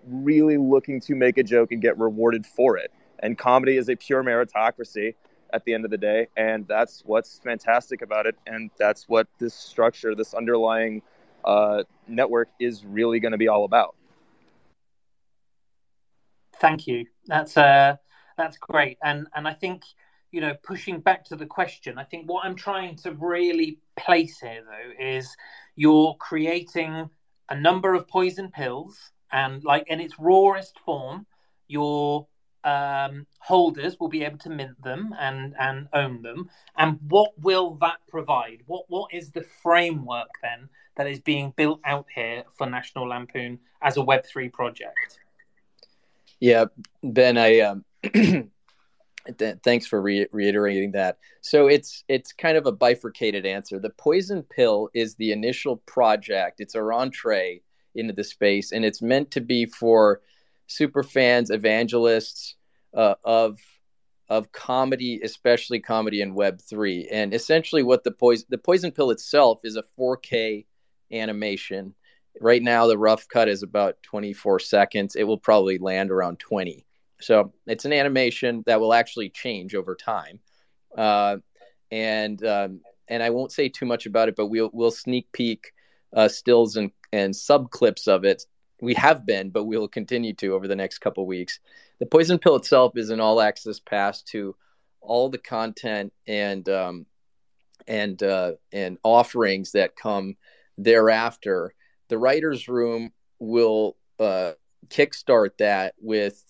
[0.05, 2.91] really looking to make a joke and get rewarded for it.
[3.21, 5.15] And comedy is a pure meritocracy
[5.53, 6.27] at the end of the day.
[6.37, 8.35] And that's what's fantastic about it.
[8.49, 11.03] And that's what this structure, this underlying
[11.45, 13.95] uh, network is really going to be all about.
[16.61, 17.07] Thank you.
[17.27, 17.95] That's uh,
[18.39, 18.97] that's great.
[19.03, 19.83] And and I think
[20.31, 24.39] you know pushing back to the question, I think what I'm trying to really place
[24.41, 25.37] here though is
[25.77, 27.11] you're creating
[27.51, 31.27] a number of poison pills and like in its rawest form,
[31.67, 32.27] you're
[32.65, 37.77] um, holders will be able to mint them and and own them, and what will
[37.77, 38.63] that provide?
[38.67, 43.61] What what is the framework then that is being built out here for National Lampoon
[43.81, 45.21] as a Web three project?
[46.41, 46.67] Yeah,
[47.03, 47.85] Ben, I um,
[49.63, 51.19] thanks for re- reiterating that.
[51.41, 53.79] So it's it's kind of a bifurcated answer.
[53.79, 56.61] The poison pill is the initial project.
[56.61, 57.63] It's our entree
[57.95, 60.21] into the space, and it's meant to be for
[60.67, 62.57] super fans, evangelists
[62.95, 63.59] uh, of
[64.29, 67.09] of comedy, especially comedy and Web three.
[67.11, 70.67] And essentially, what the poison the poison pill itself is a 4K
[71.13, 71.95] animation.
[72.41, 75.17] Right now, the rough cut is about 24 seconds.
[75.17, 76.87] It will probably land around 20.
[77.21, 80.41] So it's an animation that will actually change over time.
[80.97, 81.39] Uh,
[81.91, 85.73] and um, and I won't say too much about it, but we'll we'll sneak peek
[86.13, 88.45] uh, stills and and sub clips of it.
[88.81, 91.59] We have been, but we'll continue to over the next couple weeks.
[91.99, 94.55] The Poison Pill itself is an all access pass to
[95.01, 97.07] all the content and um,
[97.87, 100.37] and uh, and offerings that come
[100.77, 101.75] thereafter.
[102.09, 104.53] The writers' room will uh,
[104.89, 106.43] kickstart that with.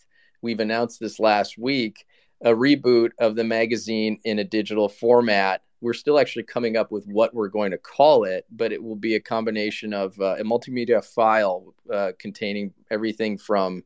[0.42, 2.06] We've announced this last week
[2.44, 7.06] a reboot of the magazine in a digital format we're still actually coming up with
[7.06, 10.42] what we're going to call it, but it will be a combination of uh, a
[10.42, 13.84] multimedia file uh, containing everything from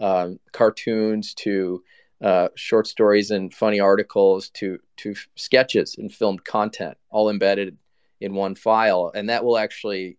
[0.00, 1.82] um, cartoons to
[2.22, 7.76] uh, short stories and funny articles to to sketches and filmed content, all embedded
[8.20, 10.18] in one file, and that will actually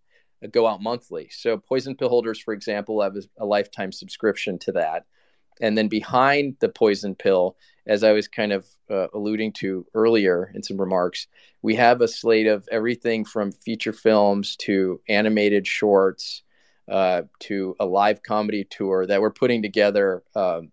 [0.52, 1.28] go out monthly.
[1.32, 5.06] So, poison pill holders, for example, have a lifetime subscription to that.
[5.60, 10.52] And then behind the poison pill, as I was kind of uh, alluding to earlier
[10.54, 11.28] in some remarks,
[11.62, 16.44] we have a slate of everything from feature films to animated shorts
[16.90, 20.72] uh, to a live comedy tour that we're putting together um,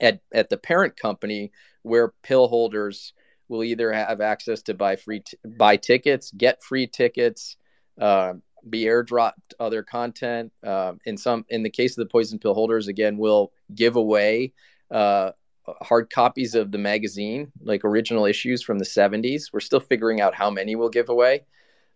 [0.00, 3.12] at, at the parent company where pill holders
[3.48, 7.56] will either have access to buy free t- buy tickets, get free tickets,
[8.00, 8.32] uh,
[8.68, 10.52] be airdropped other content.
[10.64, 14.52] Uh, in some, in the case of the poison pill holders, again, we'll give away
[14.90, 15.32] uh,
[15.80, 19.44] hard copies of the magazine, like original issues from the 70s.
[19.52, 21.46] We're still figuring out how many we'll give away.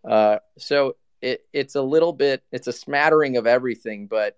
[0.09, 4.37] Uh, so it, it's a little bit, it's a smattering of everything, but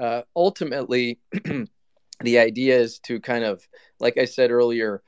[0.00, 1.18] uh, ultimately,
[2.20, 3.66] the idea is to kind of,
[3.98, 5.02] like I said earlier,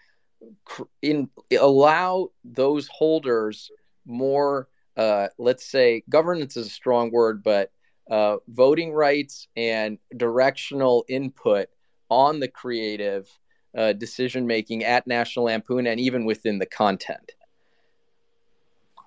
[1.02, 1.28] in
[1.58, 3.70] allow those holders
[4.06, 7.70] more uh, let's say governance is a strong word, but
[8.10, 11.68] uh, voting rights and directional input
[12.08, 13.28] on the creative
[13.76, 17.32] uh, decision making at National Lampoon and even within the content.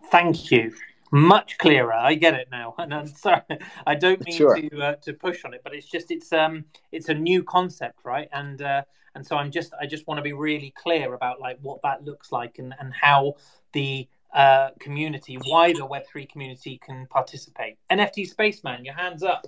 [0.09, 0.73] Thank you.
[1.11, 1.93] Much clearer.
[1.93, 3.41] I get it now, and I'm sorry.
[3.85, 4.55] I don't mean sure.
[4.55, 7.99] to uh, to push on it, but it's just it's um it's a new concept,
[8.03, 8.27] right?
[8.31, 8.83] And uh,
[9.15, 12.03] and so I'm just I just want to be really clear about like what that
[12.03, 13.35] looks like and and how
[13.73, 17.77] the uh, community, wider Web3 community can participate.
[17.91, 19.47] NFT Spaceman, your hands up.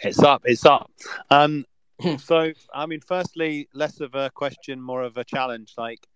[0.00, 0.90] It's up, it's up.
[1.30, 1.64] Um,
[2.18, 5.74] so, I mean, firstly, less of a question, more of a challenge.
[5.76, 6.06] Like,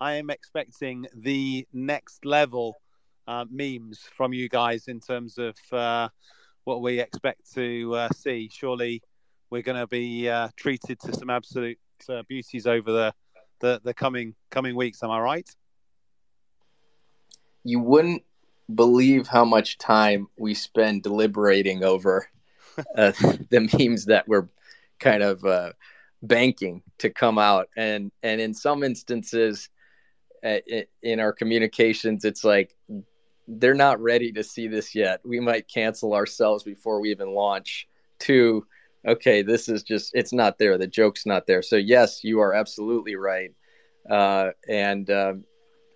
[0.00, 2.76] I am expecting the next level
[3.26, 6.08] uh, memes from you guys in terms of uh,
[6.64, 8.48] what we expect to uh, see.
[8.52, 9.02] Surely,
[9.50, 13.14] we're going to be uh, treated to some absolute uh, beauties over the,
[13.60, 15.02] the the coming coming weeks.
[15.02, 15.48] Am I right?
[17.64, 18.22] You wouldn't
[18.74, 22.28] believe how much time we spend deliberating over
[22.96, 23.12] uh,
[23.50, 24.48] the memes that we're
[24.98, 25.72] kind of uh,
[26.22, 29.68] banking to come out, and and in some instances,
[30.44, 30.58] uh,
[31.02, 32.76] in our communications, it's like
[33.46, 35.20] they're not ready to see this yet.
[35.24, 37.88] We might cancel ourselves before we even launch.
[38.20, 38.66] To
[39.06, 40.76] okay, this is just it's not there.
[40.76, 41.62] The joke's not there.
[41.62, 43.52] So yes, you are absolutely right,
[44.10, 45.44] uh, and um,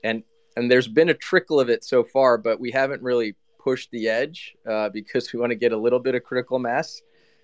[0.05, 0.22] and
[0.56, 4.08] and there's been a trickle of it so far, but we haven't really pushed the
[4.08, 7.00] edge uh, because we want to get a little bit of critical mass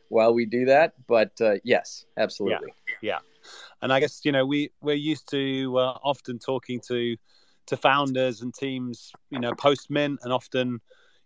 [0.09, 0.95] while we do that.
[1.07, 2.73] But uh, yes, absolutely.
[3.03, 3.15] Yeah.
[3.15, 3.19] yeah.
[3.81, 7.17] And I guess you know we we're used to uh, often talking to
[7.67, 10.81] to founders and teams, you know, post mint and often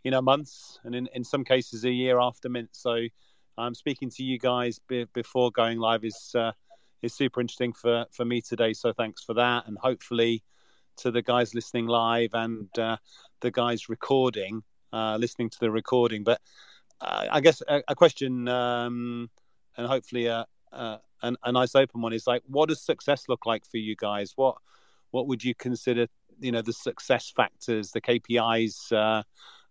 [0.05, 2.71] you know months and in, in some cases a year after mint.
[2.73, 2.93] So
[3.59, 6.53] I'm um, speaking to you guys be, before going live is uh,
[7.03, 8.73] is super interesting for for me today.
[8.73, 10.43] So thanks for that, and hopefully
[10.99, 12.97] to the guys listening live and uh,
[13.41, 16.25] the guys recording, uh, listening to the recording.
[16.25, 16.41] But
[17.01, 19.31] uh, I guess a, a question, um,
[19.77, 23.65] and hopefully a, a, a, nice open one, is like, what does success look like
[23.67, 24.33] for you guys?
[24.37, 24.57] What
[25.11, 26.07] what would you consider,
[26.41, 29.23] you know, the success factors, the KPIs uh,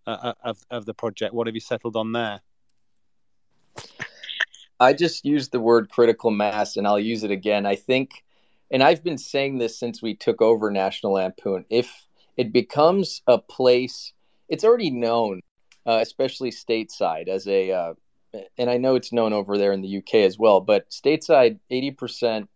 [0.06, 1.34] uh, of of the project?
[1.34, 2.42] What have you settled on there?
[4.80, 7.66] I just used the word critical mass, and I'll use it again.
[7.66, 8.24] I think,
[8.72, 11.66] and I've been saying this since we took over National Lampoon.
[11.70, 12.08] If
[12.38, 14.14] it becomes a place,
[14.48, 15.42] it's already known,
[15.86, 17.94] uh, especially stateside, as a, uh,
[18.58, 20.62] and I know it's known over there in the UK as well.
[20.62, 22.50] But stateside, eighty percent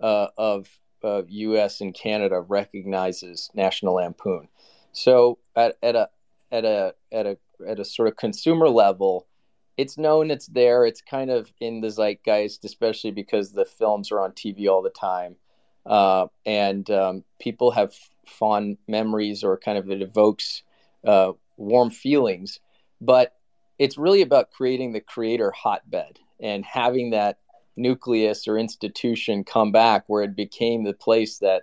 [0.00, 0.68] uh, of
[1.02, 1.80] of U.S.
[1.80, 4.48] and Canada recognizes National Lampoon.
[4.92, 6.08] So at, at a
[6.52, 9.26] at a at a at a sort of consumer level,
[9.76, 10.84] it's known it's there.
[10.86, 14.90] It's kind of in the zeitgeist, especially because the films are on TV all the
[14.90, 15.36] time,
[15.88, 17.92] uh, and um, people have
[18.26, 20.62] fond memories or kind of it evokes
[21.04, 22.60] uh, warm feelings.
[23.00, 23.34] But
[23.78, 27.38] it's really about creating the creator hotbed and having that
[27.76, 31.62] nucleus or institution come back where it became the place that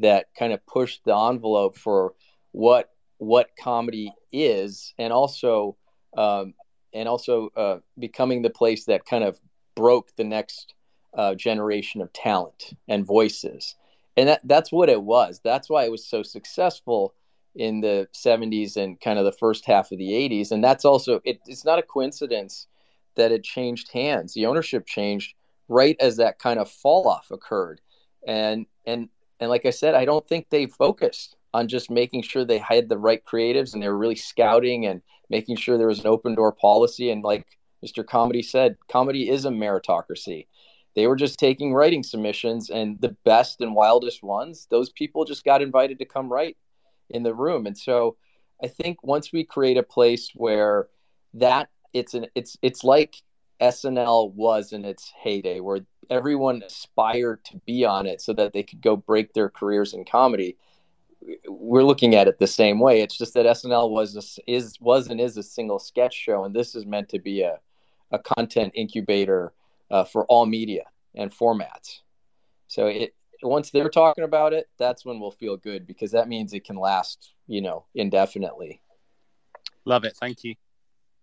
[0.00, 2.14] that kind of pushed the envelope for
[2.52, 5.76] what what comedy is and also
[6.16, 6.54] um,
[6.92, 9.40] and also uh, becoming the place that kind of
[9.76, 10.73] broke the next
[11.16, 13.76] uh, generation of talent and voices.
[14.16, 15.40] And that that's what it was.
[15.42, 17.14] That's why it was so successful
[17.54, 21.20] in the 70s and kind of the first half of the 80s and that's also
[21.24, 22.66] it, it's not a coincidence
[23.14, 24.34] that it changed hands.
[24.34, 25.34] The ownership changed
[25.68, 27.80] right as that kind of fall off occurred.
[28.26, 29.08] And and
[29.40, 32.88] and like i said i don't think they focused on just making sure they had
[32.88, 36.34] the right creatives and they were really scouting and making sure there was an open
[36.34, 37.10] door policy.
[37.10, 37.46] And like
[37.84, 40.46] mr comedy said comedy is a meritocracy
[40.94, 45.44] they were just taking writing submissions and the best and wildest ones those people just
[45.44, 46.56] got invited to come write
[47.10, 48.16] in the room and so
[48.62, 50.88] i think once we create a place where
[51.34, 53.16] that it's an it's it's like
[53.60, 55.80] SNL was in its heyday, where
[56.10, 60.04] everyone aspired to be on it so that they could go break their careers in
[60.04, 60.56] comedy.
[61.48, 63.00] We're looking at it the same way.
[63.00, 66.54] It's just that SNL was a, is was and is a single sketch show, and
[66.54, 67.58] this is meant to be a
[68.10, 69.52] a content incubator
[69.94, 72.00] uh, for all media and formats.
[72.66, 76.52] So it once they're talking about it, that's when we'll feel good because that means
[76.52, 78.80] it can last, you know, indefinitely.
[79.84, 80.16] Love it.
[80.16, 80.54] Thank you.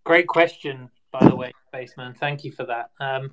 [0.03, 2.13] Great question by the way, Spaceman.
[2.13, 2.91] Thank you for that.
[2.99, 3.31] Um,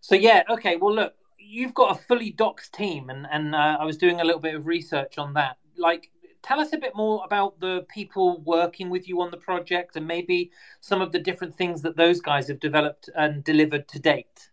[0.00, 0.76] so yeah, okay.
[0.76, 4.24] Well, look, you've got a fully doxxed team, and and uh, I was doing a
[4.24, 5.56] little bit of research on that.
[5.76, 6.10] Like,
[6.42, 10.06] tell us a bit more about the people working with you on the project, and
[10.06, 14.50] maybe some of the different things that those guys have developed and delivered to date.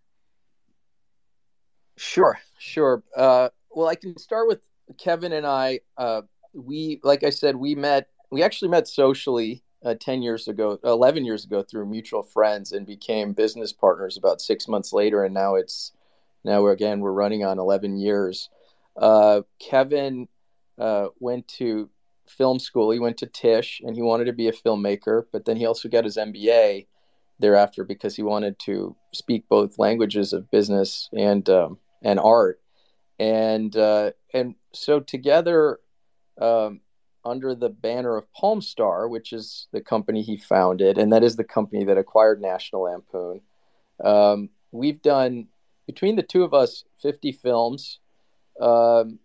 [1.96, 3.04] Sure, sure.
[3.16, 4.62] Uh, well, I can start with
[4.98, 5.80] Kevin and I.
[5.98, 6.22] Uh,
[6.54, 8.10] we, like I said, we met.
[8.32, 12.86] We actually met socially uh, 10 years ago 11 years ago through mutual friends and
[12.86, 15.92] became business partners about six months later and now it's
[16.44, 18.50] now we're again we're running on 11 years
[18.98, 20.28] uh, kevin
[20.80, 21.90] uh, went to
[22.28, 25.58] film school he went to tisch and he wanted to be a filmmaker but then
[25.58, 26.86] he also got his mba
[27.40, 32.60] thereafter because he wanted to speak both languages of business and um, and art
[33.20, 35.80] and uh, and so together
[36.42, 36.82] um,
[37.24, 41.44] under the banner of PalmStar, which is the company he founded, and that is the
[41.44, 43.42] company that acquired National Lampoon.
[44.04, 45.48] Um, we've done
[45.86, 48.00] between the two of us 50 films,
[48.60, 49.20] um,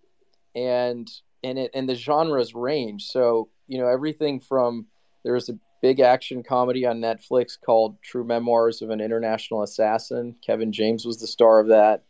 [0.55, 1.11] and
[1.43, 3.07] and it and the genres range.
[3.07, 4.87] So you know everything from
[5.25, 10.35] there's a big action comedy on Netflix called True Memoirs of an International Assassin.
[10.45, 12.03] Kevin James was the star of that.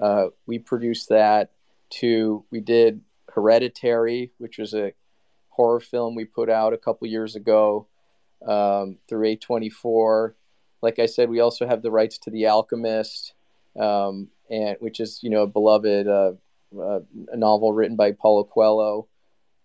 [0.00, 1.52] Uh, we produced that.
[1.94, 3.00] To we did
[3.34, 4.92] Hereditary, which was a
[5.48, 7.88] horror film we put out a couple years ago
[8.46, 10.34] um, through A24.
[10.82, 13.34] Like I said, we also have the rights to The Alchemist,
[13.78, 16.32] um, and which is you know a beloved uh,
[16.78, 17.00] uh,
[17.32, 19.08] a novel written by Paulo Coelho,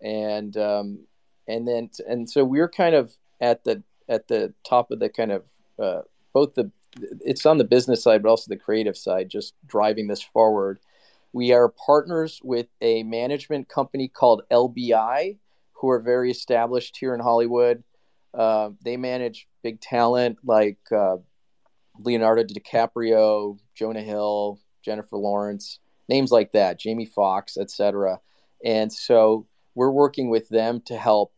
[0.02, 1.00] and um,
[1.48, 5.32] and then and so we're kind of at the at the top of the kind
[5.32, 5.44] of
[5.80, 6.02] uh,
[6.34, 6.72] both the
[7.22, 10.80] it's on the business side but also the creative side, just driving this forward.
[11.34, 15.38] We are partners with a management company called LBI,
[15.74, 17.84] who are very established here in Hollywood.
[18.34, 21.18] Uh, they manage big talent like uh,
[22.00, 28.20] Leonardo DiCaprio, Jonah Hill, Jennifer Lawrence, names like that, Jamie Foxx, etc.
[28.64, 31.34] And so we're working with them to help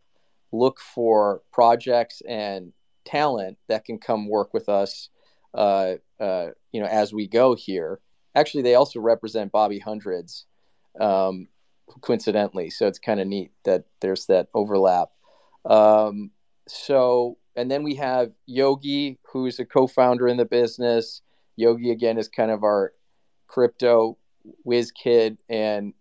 [0.51, 2.73] look for projects and
[3.05, 5.09] talent that can come work with us,
[5.53, 7.99] uh, uh you know, as we go here.
[8.35, 10.45] Actually, they also represent Bobby Hundreds,
[10.99, 11.47] um,
[12.01, 12.69] coincidentally.
[12.69, 15.09] So it's kind of neat that there's that overlap.
[15.65, 16.31] Um,
[16.67, 21.21] so, and then we have Yogi, who's a co founder in the business.
[21.55, 22.93] Yogi, again, is kind of our
[23.47, 24.17] crypto
[24.63, 25.93] whiz kid and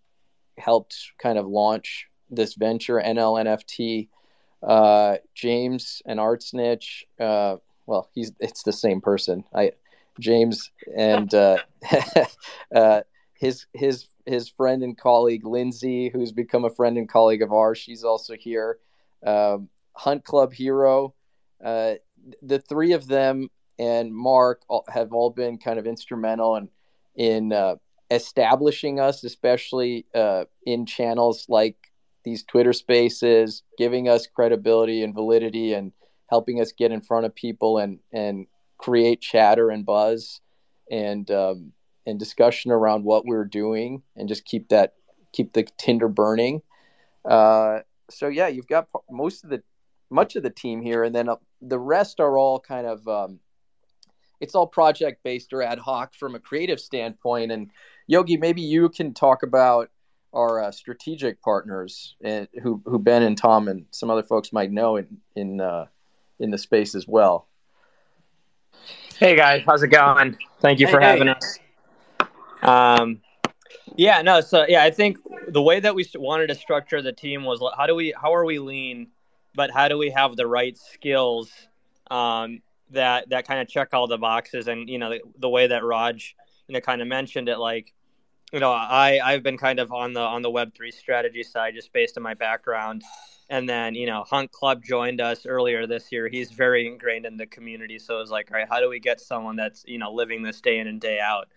[0.59, 4.09] helped kind of launch this venture, NLNFT.
[4.63, 7.57] Uh, James and Art Snitch, uh,
[7.87, 9.45] well, he's it's the same person.
[9.55, 9.73] I
[10.19, 11.59] James and uh,
[12.75, 13.03] uh,
[13.35, 17.79] his his his friend and colleague Lindsay, who's become a friend and colleague of ours.
[17.79, 18.79] She's also here.
[19.25, 21.15] Um, Hunt Club Hero.
[21.65, 21.95] Uh,
[22.43, 26.69] the three of them and Mark have all been kind of instrumental in
[27.15, 27.77] in uh,
[28.11, 31.77] establishing us, especially uh, in channels like
[32.25, 35.93] these Twitter Spaces, giving us credibility and validity, and
[36.29, 38.47] helping us get in front of people and and
[38.79, 40.41] create chatter and buzz
[40.91, 41.73] and um,
[42.07, 44.95] and discussion around what we're doing, and just keep that
[45.33, 46.63] keep the tinder burning.
[47.29, 49.63] Uh, so yeah, you've got most of the
[50.11, 53.41] much of the team here, and then uh, the rest are all kind of um,
[54.41, 57.53] it's all project based or ad hoc from a creative standpoint.
[57.53, 57.71] And
[58.07, 59.91] Yogi, maybe you can talk about
[60.33, 64.71] our uh, strategic partners and who who Ben and Tom and some other folks might
[64.71, 65.87] know in in uh,
[66.39, 67.47] in the space as well.
[69.19, 70.37] Hey guys, how's it going?
[70.61, 71.35] Thank you for hey, having hey.
[71.35, 71.59] us.
[72.63, 73.21] Um,
[73.97, 75.19] yeah, no, so yeah, I think
[75.49, 78.45] the way that we wanted to structure the team was how do we how are
[78.45, 79.09] we lean,
[79.55, 81.51] but how do we have the right skills
[82.11, 82.61] um,
[82.91, 85.83] that that kind of check all the boxes and you know the, the way that
[85.83, 86.35] Raj
[86.69, 87.93] you know kind of mentioned it like
[88.53, 91.75] you know I I've been kind of on the on the web 3 strategy side
[91.75, 93.03] just based on my background
[93.49, 96.29] and then you know Hunt Club joined us earlier this year.
[96.29, 97.99] He's very ingrained in the community.
[97.99, 100.43] So it was like all right how do we get someone that's you know living
[100.43, 101.49] this day in and day out?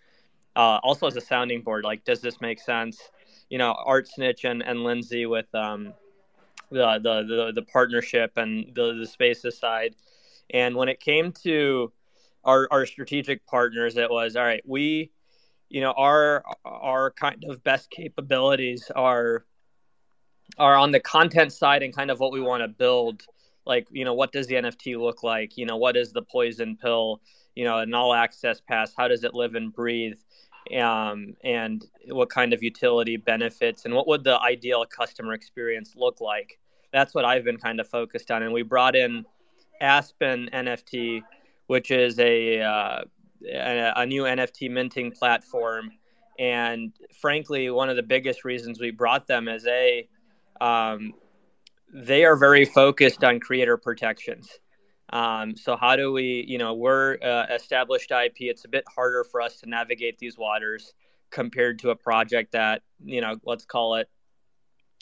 [0.56, 3.00] Uh, also as a sounding board like does this make sense?
[3.48, 5.94] You know Art Snitch and, and Lindsay with um
[6.70, 9.94] the, the the the partnership and the the spaces side
[10.52, 11.92] and when it came to
[12.44, 14.62] our, our strategic partners, it was all right.
[14.66, 15.10] We,
[15.68, 19.44] you know, our our kind of best capabilities are
[20.58, 23.22] are on the content side and kind of what we want to build.
[23.66, 25.56] Like, you know, what does the NFT look like?
[25.56, 27.20] You know, what is the poison pill?
[27.54, 28.92] You know, an all access pass.
[28.96, 30.18] How does it live and breathe?
[30.78, 36.20] Um, and what kind of utility benefits and what would the ideal customer experience look
[36.20, 36.58] like?
[36.92, 38.42] That's what I've been kind of focused on.
[38.42, 39.24] And we brought in
[39.80, 41.22] Aspen NFT,
[41.66, 43.02] which is a, uh,
[43.48, 45.90] a, a new NFT minting platform.
[46.38, 50.08] And frankly, one of the biggest reasons we brought them is a
[50.60, 51.14] um,
[51.92, 54.48] they are very focused on creator protections.
[55.12, 58.36] Um, so how do we, you know, we're uh, established IP.
[58.40, 60.92] It's a bit harder for us to navigate these waters
[61.30, 64.08] compared to a project that, you know, let's call it.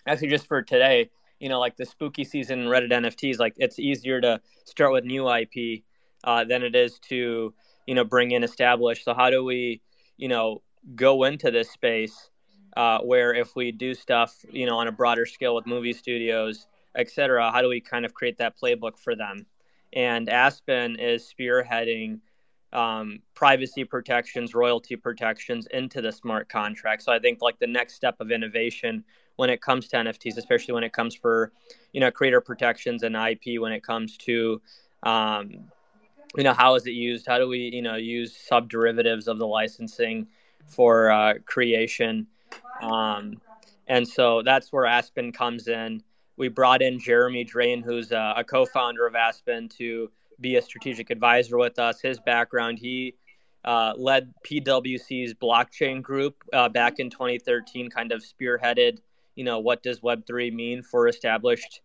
[0.07, 4.21] Actually, just for today, you know, like the spooky season Reddit NFTs, like it's easier
[4.21, 5.83] to start with new IP
[6.25, 7.53] uh, than it is to,
[7.87, 9.05] you know, bring in established.
[9.05, 9.83] So how do we,
[10.17, 10.63] you know,
[10.95, 12.31] go into this space
[12.79, 16.69] uh, where if we do stuff, you know, on a broader scale with movie studios,
[16.95, 19.45] et cetera, how do we kind of create that playbook for them?
[19.93, 22.21] And Aspen is spearheading
[22.73, 27.03] um, privacy protections, royalty protections into the smart contract.
[27.03, 29.03] So I think like the next step of innovation
[29.35, 31.51] when it comes to NFTs, especially when it comes for
[31.93, 33.61] you know creator protections and IP.
[33.61, 34.63] When it comes to
[35.03, 35.51] um,
[36.37, 37.27] you know how is it used?
[37.27, 40.29] How do we you know use sub derivatives of the licensing
[40.69, 42.29] for uh, creation?
[42.83, 43.41] Um,
[43.87, 46.03] and so that's where Aspen comes in.
[46.37, 51.11] We brought in Jeremy Drane, who's a, a co-founder of Aspen, to be a strategic
[51.11, 52.01] advisor with us.
[52.01, 53.15] His background, he
[53.65, 58.99] uh, led PwC's blockchain group uh, back in 2013, kind of spearheaded
[59.39, 61.81] you know, what does Web3 mean for established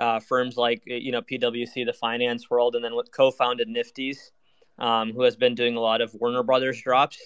[0.00, 4.32] uh, firms like, you know, PwC, the finance world, and then co-founded Nifty's,
[4.80, 7.24] um, who has been doing a lot of Warner Brothers drops.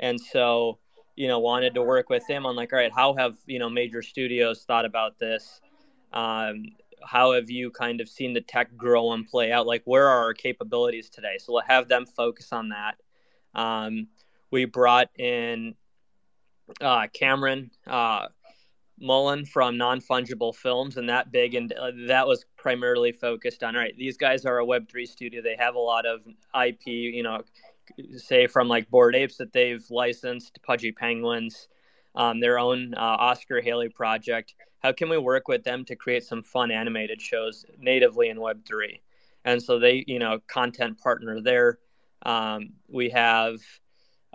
[0.00, 0.78] And so,
[1.16, 3.68] you know, wanted to work with him on like, all right, how have, you know,
[3.68, 5.60] major studios thought about this?
[6.12, 6.64] Um,
[7.04, 9.66] how have you kind of seen the tech grow and play out?
[9.66, 11.36] Like, where are our capabilities today?
[11.38, 12.96] So we'll have them focus on that.
[13.54, 14.08] Um,
[14.50, 15.74] we brought in
[16.80, 18.26] uh, Cameron, uh,
[19.00, 23.74] Mullen from Non Fungible Films, and that big, and uh, that was primarily focused on.
[23.74, 25.42] All right, these guys are a Web three studio.
[25.42, 26.20] They have a lot of
[26.54, 27.42] IP, you know,
[28.16, 31.68] say from like Bored Apes that they've licensed, Pudgy Penguins,
[32.14, 34.54] um, their own uh, Oscar Haley project.
[34.80, 38.64] How can we work with them to create some fun animated shows natively in Web
[38.66, 39.00] three?
[39.44, 41.78] And so they, you know, content partner there.
[42.24, 43.60] Um, we have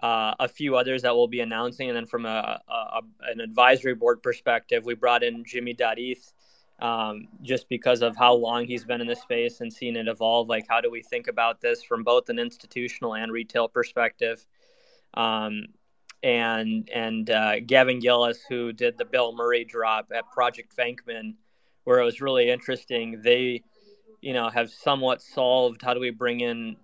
[0.01, 1.89] uh, a few others that we'll be announcing.
[1.89, 6.33] And then from a, a an advisory board perspective, we brought in Jimmy Eth
[6.79, 10.47] um, just because of how long he's been in this space and seen it evolve.
[10.47, 14.45] Like, how do we think about this from both an institutional and retail perspective?
[15.13, 15.67] Um,
[16.23, 21.35] and and uh, Gavin Gillis, who did the Bill Murray drop at Project Venkman,
[21.83, 23.21] where it was really interesting.
[23.21, 23.63] They,
[24.21, 26.77] you know, have somewhat solved how do we bring in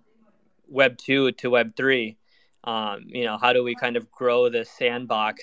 [0.68, 2.16] Web two to Web three.
[2.64, 5.42] Um, you know, how do we kind of grow this sandbox?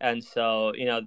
[0.00, 1.00] And so, you know,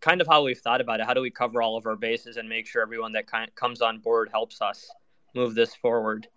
[0.00, 1.06] kind of how we've thought about it.
[1.06, 3.82] How do we cover all of our bases and make sure everyone that kind comes
[3.82, 4.90] on board helps us
[5.34, 6.28] move this forward?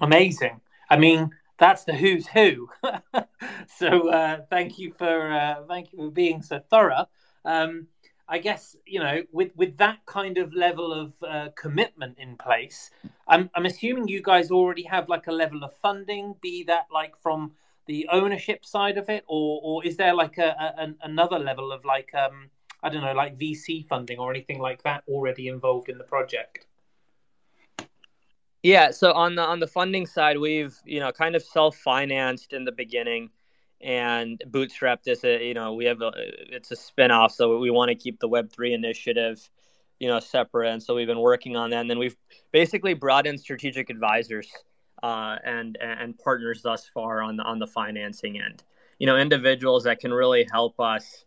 [0.00, 0.60] Amazing.
[0.88, 2.68] I mean, that's the who's who.
[3.78, 7.08] so uh, thank you for uh, thank you for being so thorough.
[7.44, 7.86] Um,
[8.28, 12.90] I guess you know with with that kind of level of uh, commitment in place,
[13.28, 17.16] I'm I'm assuming you guys already have like a level of funding, be that like
[17.16, 17.52] from
[17.90, 21.84] the ownership side of it, or or is there like a, a another level of
[21.84, 22.48] like um,
[22.84, 26.66] I don't know like VC funding or anything like that already involved in the project?
[28.62, 32.52] Yeah, so on the on the funding side, we've you know kind of self financed
[32.52, 33.30] in the beginning,
[33.80, 35.24] and bootstrapped this.
[35.24, 38.28] Uh, you know, we have a it's a spinoff, so we want to keep the
[38.28, 39.50] Web three initiative,
[39.98, 40.70] you know, separate.
[40.70, 42.16] And so we've been working on that, and then we've
[42.52, 44.48] basically brought in strategic advisors
[45.02, 48.62] uh, and and partners thus far on the on the financing end.
[48.98, 51.24] You know, individuals that can really help us,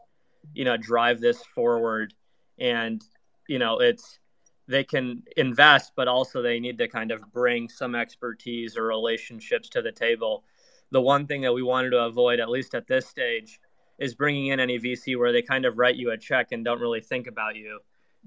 [0.53, 2.13] you know, drive this forward,
[2.59, 3.03] and
[3.47, 4.19] you know, it's
[4.67, 9.69] they can invest, but also they need to kind of bring some expertise or relationships
[9.69, 10.43] to the table.
[10.91, 13.59] The one thing that we wanted to avoid, at least at this stage,
[13.99, 16.79] is bringing in any VC where they kind of write you a check and don't
[16.79, 17.79] really think about you.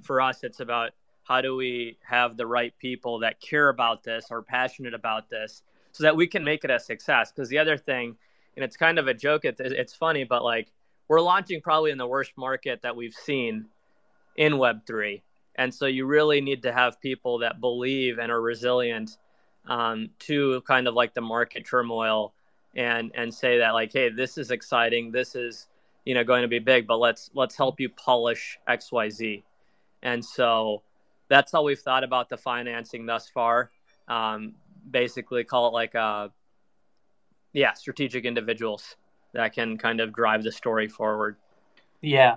[0.02, 0.92] For us, it's about
[1.26, 5.62] how do we have the right people that care about this, or passionate about this,
[5.92, 7.32] so that we can make it a success.
[7.32, 8.16] Because the other thing,
[8.56, 10.72] and it's kind of a joke, it's, it's funny, but like
[11.08, 13.66] we're launching probably in the worst market that we've seen
[14.36, 15.22] in Web3
[15.56, 19.18] and so you really need to have people that believe and are resilient
[19.66, 22.32] um, to kind of like the market turmoil
[22.74, 25.10] and and say that like hey this is exciting.
[25.10, 25.66] This is
[26.04, 29.42] you know going to be big but let's let's help you polish xyz
[30.02, 30.82] and so
[31.28, 33.70] that's how we've thought about the financing thus far
[34.08, 34.54] um,
[34.90, 36.28] basically call it like a uh,
[37.52, 38.96] yeah strategic individuals
[39.32, 41.36] that can kind of drive the story forward
[42.00, 42.36] yeah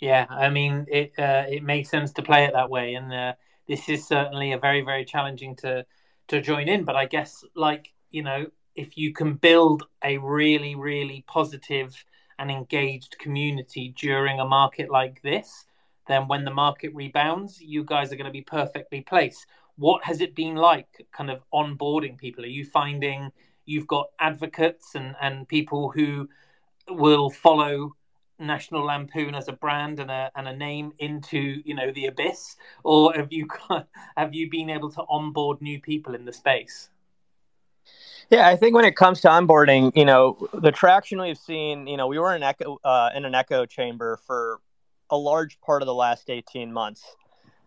[0.00, 1.12] yeah, I mean it.
[1.18, 3.32] Uh, it makes sense to play it that way, and uh,
[3.66, 5.86] this is certainly a very, very challenging to
[6.28, 6.84] to join in.
[6.84, 12.04] But I guess, like you know, if you can build a really, really positive
[12.38, 15.64] and engaged community during a market like this,
[16.06, 19.46] then when the market rebounds, you guys are going to be perfectly placed.
[19.76, 22.44] What has it been like, kind of onboarding people?
[22.44, 23.30] Are you finding
[23.66, 26.28] you've got advocates and and people who
[26.88, 27.94] will follow
[28.38, 32.56] National Lampoon as a brand and a and a name into you know the abyss,
[32.84, 36.88] or have you got, have you been able to onboard new people in the space?
[38.28, 41.96] Yeah, I think when it comes to onboarding, you know, the traction we've seen, you
[41.96, 44.60] know, we were in echo uh, in an echo chamber for
[45.10, 47.04] a large part of the last eighteen months.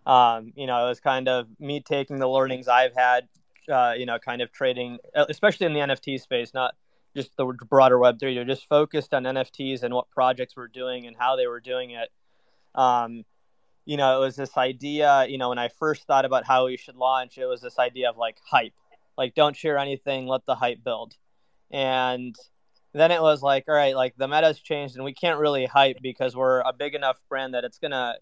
[0.06, 3.28] Um, you know, it was kind of me taking the learnings I've had,
[3.72, 6.74] uh, you know, kind of trading, especially in the NFT space, not
[7.16, 8.20] just the broader Web3.
[8.20, 11.92] They're just focused on NFTs and what projects we're doing and how they were doing
[11.92, 12.10] it.
[12.74, 13.24] Um,
[13.86, 16.78] you know, it was this idea, you know, when I first thought about how we
[16.78, 18.74] should launch, it was this idea of like hype,
[19.18, 21.16] like don't share anything, let the hype build.
[21.72, 22.36] And
[22.94, 25.98] then it was like, all right, like the meta's changed and we can't really hype
[26.02, 28.16] because we're a big enough brand that it's to,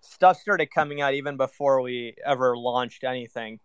[0.00, 3.58] stuff started coming out even before we ever launched anything,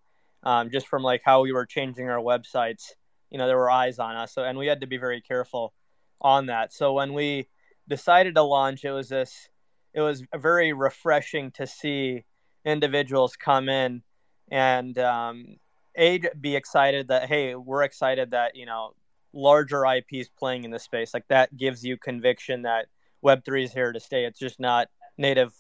[0.44, 2.94] um, just from like how we were changing our websites.
[3.30, 5.74] You know there were eyes on us so and we had to be very careful
[6.20, 6.74] on that.
[6.74, 7.48] So when we
[7.88, 9.48] decided to launch it was this
[9.94, 12.24] it was very refreshing to see
[12.66, 14.04] individuals come in
[14.50, 15.58] and um,
[15.98, 18.94] a be excited that hey we're excited that you know
[19.34, 22.88] larger ips playing in the space like that gives you conviction that
[23.24, 25.54] web3 is here to stay it's just not native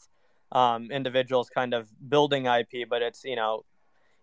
[0.51, 3.63] um, individuals kind of building ip but it's you know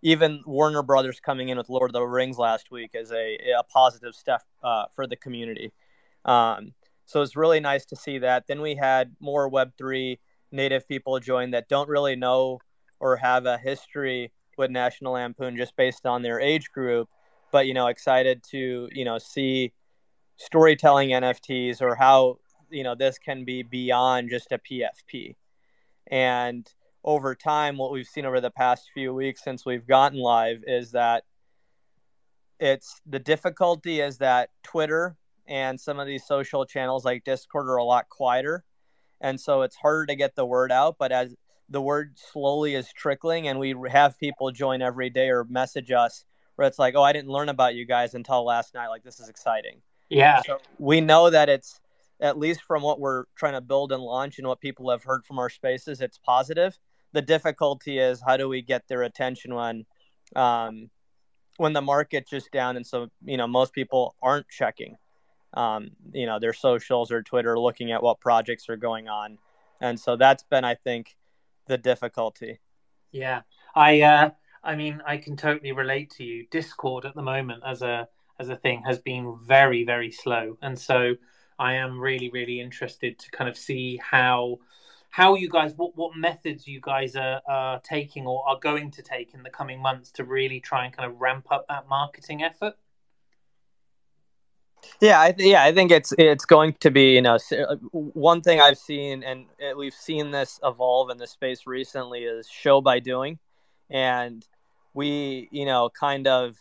[0.03, 3.65] even Warner Brothers coming in with Lord of the Rings last week is a, a
[3.65, 5.73] positive step uh, for the community.
[6.25, 6.73] Um,
[7.05, 8.47] so it's really nice to see that.
[8.47, 10.19] Then we had more Web3
[10.53, 12.61] native people join that don't really know
[13.01, 17.09] or have a history with National Lampoon just based on their age group,
[17.51, 19.73] but you know, excited to you know see
[20.37, 22.39] storytelling NFTs or how
[22.71, 25.37] you know this can be beyond just a PFP.
[26.11, 26.67] And
[27.05, 30.93] over time, what we've seen over the past few weeks since we've gotten live is
[30.93, 31.25] that
[32.59, 37.77] it's the difficulty is that Twitter and some of these social channels like Discord are
[37.77, 38.65] a lot quieter.
[39.21, 40.97] And so it's harder to get the word out.
[40.99, 41.35] But as
[41.69, 46.25] the word slowly is trickling and we have people join every day or message us
[46.59, 48.89] where it's like, oh, I didn't learn about you guys until last night.
[48.89, 49.81] Like, this is exciting.
[50.09, 50.43] Yeah.
[50.43, 51.81] So we know that it's,
[52.21, 55.25] at least from what we're trying to build and launch and what people have heard
[55.25, 56.79] from our spaces, it's positive
[57.13, 59.87] the difficulty is how do we get their attention when
[60.37, 60.91] um,
[61.57, 64.97] when the market's just down, and so you know most people aren't checking,
[65.55, 69.39] um, you know, their socials or Twitter, looking at what projects are going on,
[69.81, 71.17] and so that's been, I think,
[71.67, 72.61] the difficulty.
[73.11, 73.43] Yeah,
[73.75, 74.31] I, uh,
[74.63, 76.47] I mean, I can totally relate to you.
[76.51, 78.09] Discord at the moment as a
[78.41, 81.15] as a thing has been very very slow, and so
[81.59, 84.59] I am really really interested to kind of see how
[85.11, 89.03] how you guys what what methods you guys are, are taking or are going to
[89.03, 92.43] take in the coming months to really try and kind of ramp up that marketing
[92.43, 92.75] effort.
[95.01, 98.43] Yeah, I th- yeah, I think it's it's going to be you know uh, one
[98.43, 99.47] thing I've seen, and
[99.77, 103.39] we've seen this evolve in the space recently is show by doing,
[103.91, 104.47] and
[104.95, 106.57] we you know kind of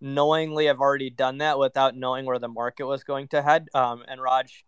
[0.00, 3.68] knowingly have already done that without knowing where the market was going to head.
[3.74, 4.64] Um, and Raj,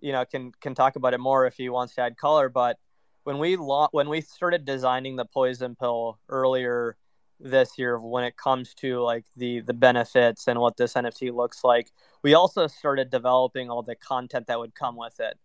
[0.00, 2.48] you know, can can talk about it more if he wants to add color.
[2.48, 2.78] But
[3.24, 6.96] when we lo- when we started designing the poison pill earlier
[7.40, 11.64] this year, when it comes to like the the benefits and what this NFT looks
[11.64, 11.90] like,
[12.22, 15.38] we also started developing all the content that would come with it,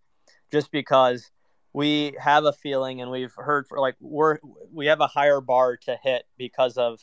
[0.51, 1.31] just because
[1.73, 4.37] we have a feeling and we've heard for like we're
[4.71, 6.99] we have a higher bar to hit because of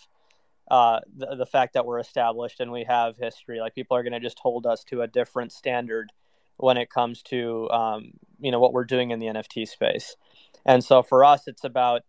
[0.70, 3.60] uh, the, the fact that we're established and we have history.
[3.60, 6.12] Like people are going to just hold us to a different standard
[6.56, 10.16] when it comes to um, you know what we're doing in the NFT space.
[10.64, 12.02] And so for us, it's about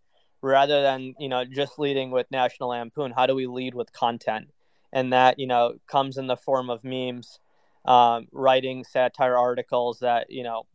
[0.43, 4.49] rather than you know just leading with National Lampoon, how do we lead with content?
[4.93, 7.39] And that you know comes in the form of memes,
[7.85, 10.67] um, writing satire articles that you know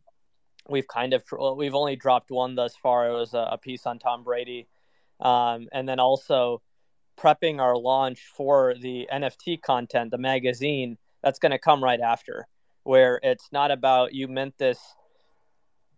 [0.69, 1.23] we've kind of
[1.55, 3.09] we've only dropped one thus far.
[3.09, 4.67] It was a, a piece on Tom Brady,
[5.19, 6.61] um, and then also
[7.19, 12.47] prepping our launch for the NFT content, the magazine that's going to come right after
[12.87, 14.79] where it's not about you mint this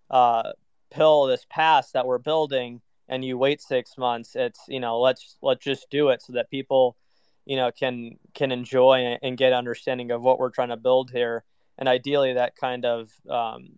[0.09, 0.51] uh,
[0.89, 4.35] pill, this pass that we're building, and you wait six months.
[4.35, 6.97] It's you know let's let's just do it so that people
[7.45, 11.43] you know can can enjoy and get understanding of what we're trying to build here,
[11.77, 13.77] and ideally that kind of um,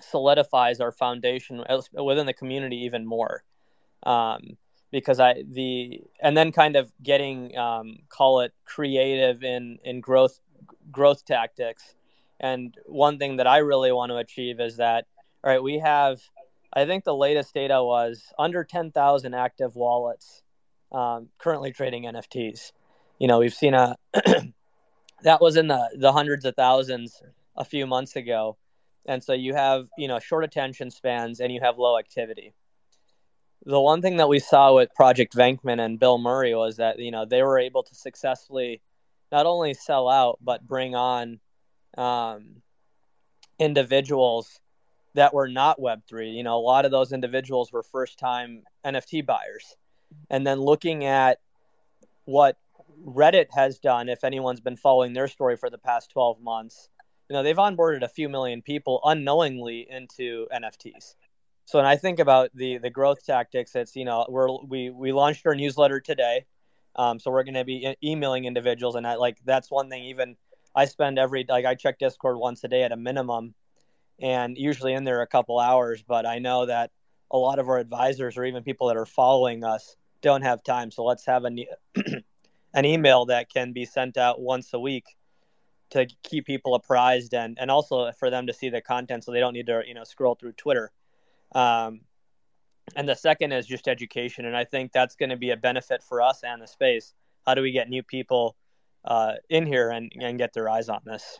[0.00, 3.44] solidifies our foundation within the community even more.
[4.02, 4.56] Um,
[4.92, 10.38] because I the and then kind of getting um, call it creative in in growth
[10.92, 11.96] growth tactics
[12.40, 15.06] and one thing that I really want to achieve is that,
[15.42, 16.20] all right, we have,
[16.72, 20.42] I think the latest data was under 10,000 active wallets
[20.92, 22.72] um, currently trading NFTs.
[23.18, 23.96] You know, we've seen a,
[25.22, 27.22] that was in the, the hundreds of thousands
[27.56, 28.56] a few months ago.
[29.06, 32.52] And so you have, you know, short attention spans and you have low activity.
[33.64, 37.10] The one thing that we saw with Project Venkman and Bill Murray was that, you
[37.10, 38.80] know, they were able to successfully
[39.32, 41.40] not only sell out, but bring on
[41.96, 42.62] um,
[43.58, 44.60] individuals
[45.14, 46.34] that were not Web3.
[46.34, 49.76] You know, a lot of those individuals were first time NFT buyers.
[50.30, 51.38] And then looking at
[52.24, 52.56] what
[53.04, 56.88] Reddit has done, if anyone's been following their story for the past 12 months,
[57.28, 61.14] you know, they've onboarded a few million people unknowingly into NFTs.
[61.64, 65.12] So when I think about the the growth tactics, it's you know we're we we
[65.12, 66.44] launched our newsletter today,
[66.94, 70.04] um, so we're going to be emailing individuals, and I like that's one thing.
[70.04, 70.36] Even
[70.74, 73.54] I spend every like I check Discord once a day at a minimum,
[74.20, 76.04] and usually in there a couple hours.
[76.06, 76.92] But I know that
[77.32, 80.92] a lot of our advisors or even people that are following us don't have time.
[80.92, 81.64] So let's have an
[82.74, 85.16] an email that can be sent out once a week
[85.90, 89.40] to keep people apprised and and also for them to see the content so they
[89.40, 90.92] don't need to you know scroll through Twitter.
[91.54, 92.00] Um,
[92.94, 96.02] and the second is just education, and I think that's going to be a benefit
[96.02, 97.14] for us and the space.
[97.44, 98.56] How do we get new people?
[99.06, 101.38] uh, in here and, and get their eyes on this.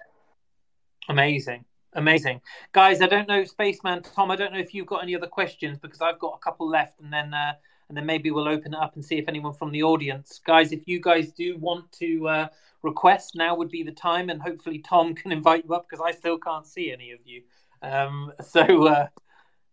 [1.08, 1.64] Amazing.
[1.92, 2.40] Amazing.
[2.72, 5.78] Guys, I don't know, Spaceman Tom, I don't know if you've got any other questions
[5.78, 7.54] because I've got a couple left and then uh,
[7.88, 10.40] and then maybe we'll open it up and see if anyone from the audience.
[10.44, 12.48] Guys, if you guys do want to uh,
[12.82, 16.16] request, now would be the time and hopefully Tom can invite you up because I
[16.16, 17.42] still can't see any of you.
[17.82, 19.06] Um, so uh,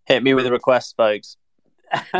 [0.05, 1.37] hit me with a request, folks.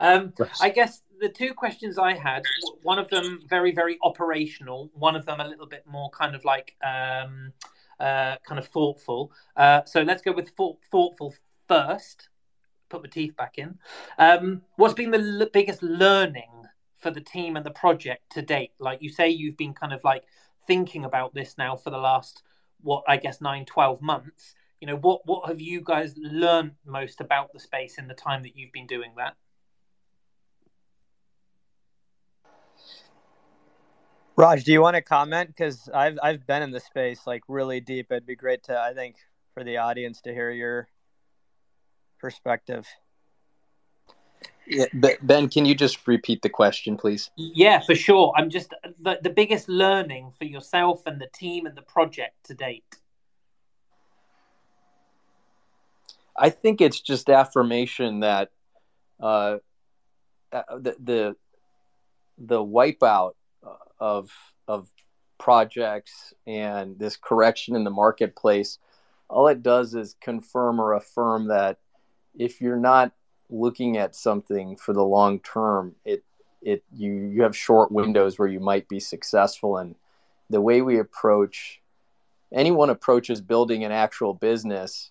[0.00, 2.42] um, I guess the two questions I had,
[2.82, 6.44] one of them very, very operational, one of them a little bit more kind of
[6.44, 7.52] like um,
[8.00, 9.30] uh, kind of thoughtful.
[9.56, 11.34] Uh, so let's go with thought, thoughtful
[11.68, 12.30] first.
[12.90, 13.78] Put my teeth back in.
[14.18, 16.50] Um, what's been the l- biggest learning
[16.98, 18.72] for the team and the project to date?
[18.78, 20.24] Like you say, you've been kind of like
[20.66, 22.42] thinking about this now for the last,
[22.82, 24.54] what I guess, nine, 12 months.
[24.80, 28.42] You know, what, what have you guys learned most about the space in the time
[28.42, 29.36] that you've been doing that?
[34.36, 35.48] Raj, do you want to comment?
[35.48, 38.06] Because I've I've been in the space like really deep.
[38.10, 39.16] It'd be great to I think
[39.52, 40.88] for the audience to hear your
[42.20, 42.86] perspective.
[44.66, 44.86] Yeah,
[45.22, 47.30] ben, can you just repeat the question, please?
[47.36, 48.32] Yeah, for sure.
[48.36, 52.54] I'm just the, the biggest learning for yourself and the team and the project to
[52.54, 52.84] date.
[56.36, 58.50] I think it's just affirmation that
[59.20, 59.58] uh,
[60.52, 61.36] uh the, the
[62.38, 63.32] the wipeout
[63.98, 64.30] of
[64.68, 64.88] of
[65.38, 68.78] projects and this correction in the marketplace,
[69.28, 71.78] all it does is confirm or affirm that
[72.38, 73.12] if you're not
[73.48, 76.24] looking at something for the long term, it
[76.62, 79.78] it you you have short windows where you might be successful.
[79.78, 79.94] And
[80.48, 81.80] the way we approach
[82.52, 85.10] anyone approaches building an actual business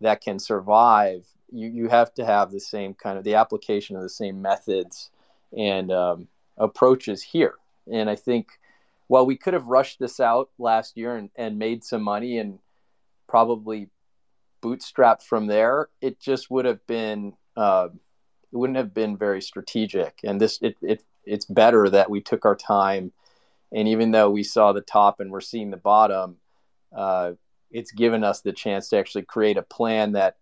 [0.00, 4.02] that can survive, you you have to have the same kind of the application of
[4.02, 5.10] the same methods
[5.56, 7.54] and um, approaches here.
[7.90, 8.48] And I think
[9.08, 12.60] while we could have rushed this out last year and, and made some money and
[13.26, 13.88] probably
[14.62, 17.88] bootstrapped from there, it just would have been uh,
[18.52, 20.20] it wouldn't have been very strategic.
[20.24, 23.12] And this it, it it's better that we took our time.
[23.72, 26.36] And even though we saw the top and we're seeing the bottom,
[26.96, 27.32] uh,
[27.70, 30.36] it's given us the chance to actually create a plan that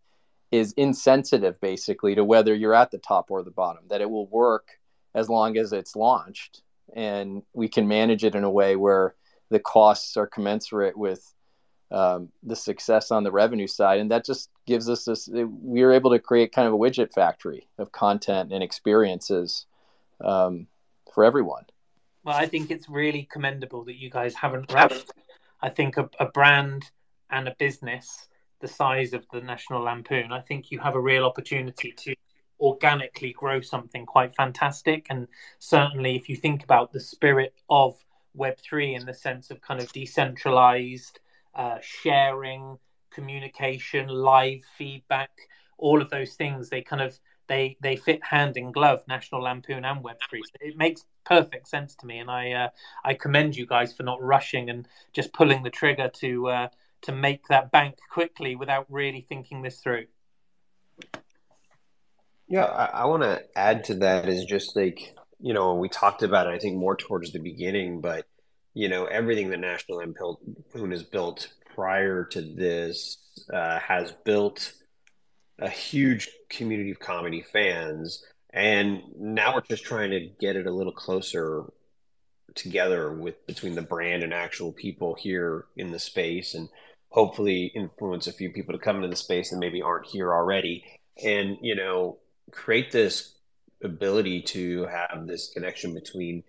[0.50, 4.26] is insensitive basically to whether you're at the top or the bottom that it will
[4.28, 4.78] work
[5.14, 6.62] as long as it's launched
[6.96, 9.14] and we can manage it in a way where
[9.50, 11.34] the costs are commensurate with
[11.90, 14.00] um, the success on the revenue side.
[14.00, 17.12] And that just gives us this we are able to create kind of a widget
[17.12, 19.66] factory of content and experiences
[20.22, 20.66] um,
[21.12, 21.64] for everyone.
[22.24, 25.10] Well i think it's really commendable that you guys haven't rushed
[25.62, 26.90] i think a, a brand
[27.30, 28.28] and a business
[28.60, 32.14] the size of the national lampoon i think you have a real opportunity to
[32.60, 35.06] organically grow something quite fantastic.
[35.10, 35.28] And
[35.58, 37.96] certainly, if you think about the spirit of
[38.36, 41.20] Web3 in the sense of kind of decentralized
[41.54, 42.78] uh, sharing,
[43.10, 45.30] communication, live feedback,
[45.78, 47.18] all of those things, they kind of
[47.48, 50.40] they they fit hand in glove, National Lampoon and Web3.
[50.60, 52.68] It makes perfect sense to me, and I uh,
[53.04, 56.68] I commend you guys for not rushing and just pulling the trigger to uh,
[57.02, 60.06] to make that bank quickly without really thinking this through.
[62.48, 66.22] Yeah, I, I want to add to that is just like, you know, we talked
[66.22, 68.26] about it, I think, more towards the beginning, but,
[68.74, 73.18] you know, everything that National Lampoon has built prior to this
[73.52, 74.72] uh, has built
[75.58, 78.24] a huge community of comedy fans.
[78.52, 81.64] And now we're just trying to get it a little closer
[82.54, 86.68] together with between the brand and actual people here in the space and
[87.10, 90.84] hopefully influence a few people to come into the space and maybe aren't here already.
[91.22, 92.18] And, you know,
[92.50, 93.34] create this
[93.82, 96.42] ability to have this connection between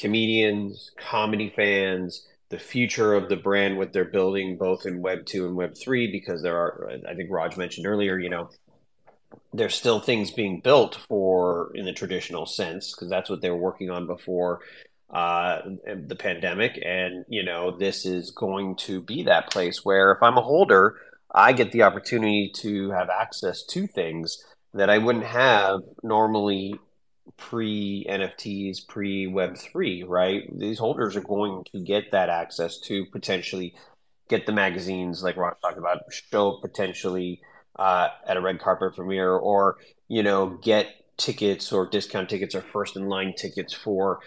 [0.00, 5.46] comedians, comedy fans, the future of the brand, what they're building both in Web 2
[5.46, 8.50] and Web 3, because there are, I think Raj mentioned earlier, you know,
[9.52, 13.56] there's still things being built for in the traditional sense, because that's what they were
[13.56, 14.60] working on before
[15.10, 16.80] uh, the pandemic.
[16.84, 20.96] And, you know, this is going to be that place where if I'm a holder,
[21.32, 24.42] I get the opportunity to have access to things
[24.74, 26.74] that I wouldn't have normally
[27.36, 30.58] pre NFTs, pre Web3, right?
[30.58, 33.74] These holders are going to get that access to potentially
[34.28, 37.40] get the magazines, like Rob talked about, show potentially
[37.76, 39.78] uh, at a red carpet premiere, or
[40.08, 44.20] you know, get tickets or discount tickets or first in line tickets for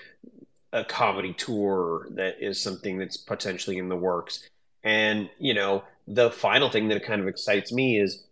[0.72, 4.48] a comedy tour that is something that's potentially in the works.
[4.84, 8.26] And you know, the final thing that kind of excites me is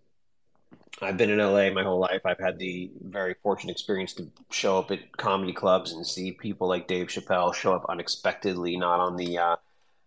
[0.99, 2.21] I've been in LA my whole life.
[2.25, 6.67] I've had the very fortunate experience to show up at comedy clubs and see people
[6.67, 9.55] like Dave Chappelle show up unexpectedly, not on the uh,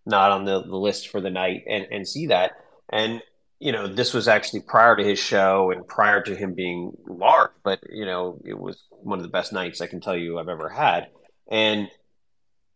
[0.05, 2.51] not on the, the list for the night, and and see that.
[2.89, 3.21] And
[3.59, 7.51] you know, this was actually prior to his show and prior to him being large,
[7.63, 10.49] but you know, it was one of the best nights I can tell you I've
[10.49, 11.07] ever had.
[11.49, 11.89] And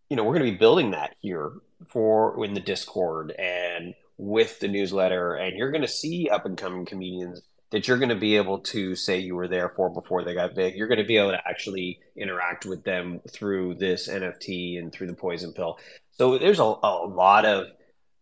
[0.10, 1.52] you know, we're going to be building that here
[1.88, 6.58] for in the Discord and with the newsletter, and you're going to see up and
[6.58, 7.42] coming comedians
[7.72, 10.56] that you're going to be able to say you were there for before they got
[10.56, 10.76] big.
[10.76, 15.08] You're going to be able to actually interact with them through this NFT and through
[15.08, 15.78] the poison pill.
[16.12, 17.68] So there's a, a lot of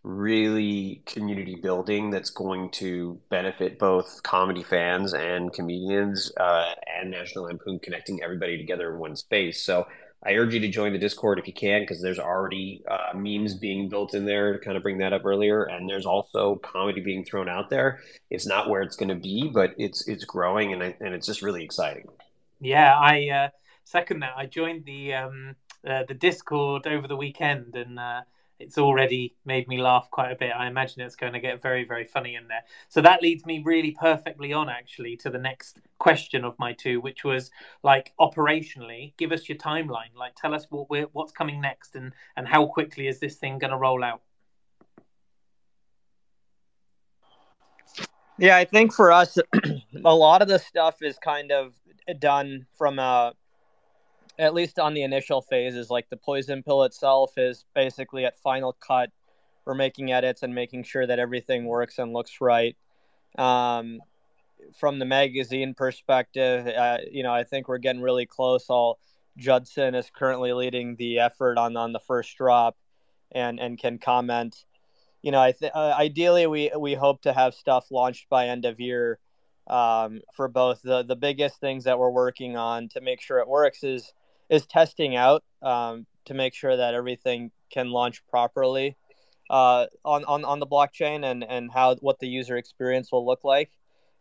[0.03, 7.45] really community building that's going to benefit both comedy fans and comedians uh, and National
[7.45, 9.61] Lampoon connecting everybody together in one space.
[9.61, 9.87] So
[10.25, 13.53] I urge you to join the Discord if you can, because there's already uh, memes
[13.53, 17.01] being built in there to kind of bring that up earlier, and there's also comedy
[17.01, 17.99] being thrown out there.
[18.29, 21.41] It's not where it's going to be, but it's it's growing, and and it's just
[21.41, 22.07] really exciting.
[22.59, 23.49] Yeah, I uh,
[23.83, 24.33] second that.
[24.35, 25.55] I joined the um,
[25.87, 28.21] uh, the Discord over the weekend, and uh,
[28.59, 30.51] it's already made me laugh quite a bit.
[30.51, 32.63] I imagine it's going to get very, very funny in there.
[32.89, 36.99] So that leads me really perfectly on actually to the next question of my two,
[36.99, 37.51] which was
[37.83, 40.15] like operationally, give us your timeline.
[40.15, 43.59] Like, tell us what we're what's coming next, and and how quickly is this thing
[43.59, 44.21] going to roll out?
[48.39, 49.37] Yeah, I think for us,
[50.05, 51.73] a lot of the stuff is kind of
[52.19, 53.33] done from a,
[54.39, 55.89] at least on the initial phases.
[55.89, 59.11] Like the poison pill itself is basically at final cut.
[59.65, 62.75] We're making edits and making sure that everything works and looks right.
[63.37, 63.99] Um,
[64.79, 68.65] from the magazine perspective, uh, you know, I think we're getting really close.
[68.69, 68.99] All
[69.37, 72.75] Judson is currently leading the effort on on the first drop,
[73.31, 74.65] and and can comment
[75.21, 78.65] you know, I th- uh, ideally we we hope to have stuff launched by end
[78.65, 79.19] of year
[79.67, 80.81] um, for both.
[80.81, 84.13] The the biggest things that we're working on to make sure it works is
[84.49, 88.95] is testing out um, to make sure that everything can launch properly
[89.49, 93.43] uh, on, on on the blockchain and and how what the user experience will look
[93.43, 93.71] like.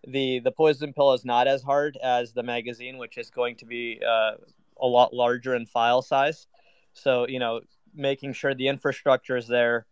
[0.07, 3.67] The the poison pill is not as hard as the magazine, which is going to
[3.67, 4.33] be uh,
[4.81, 6.47] a lot larger in file size.
[6.93, 7.61] So you know,
[7.95, 9.87] making sure the infrastructure is there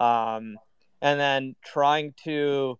[0.00, 0.58] um,
[1.00, 2.78] and then trying to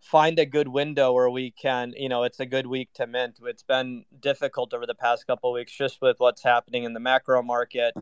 [0.00, 3.38] find a good window where we can you know it's a good week to mint.
[3.44, 7.42] It's been difficult over the past couple weeks just with what's happening in the macro
[7.42, 7.94] market.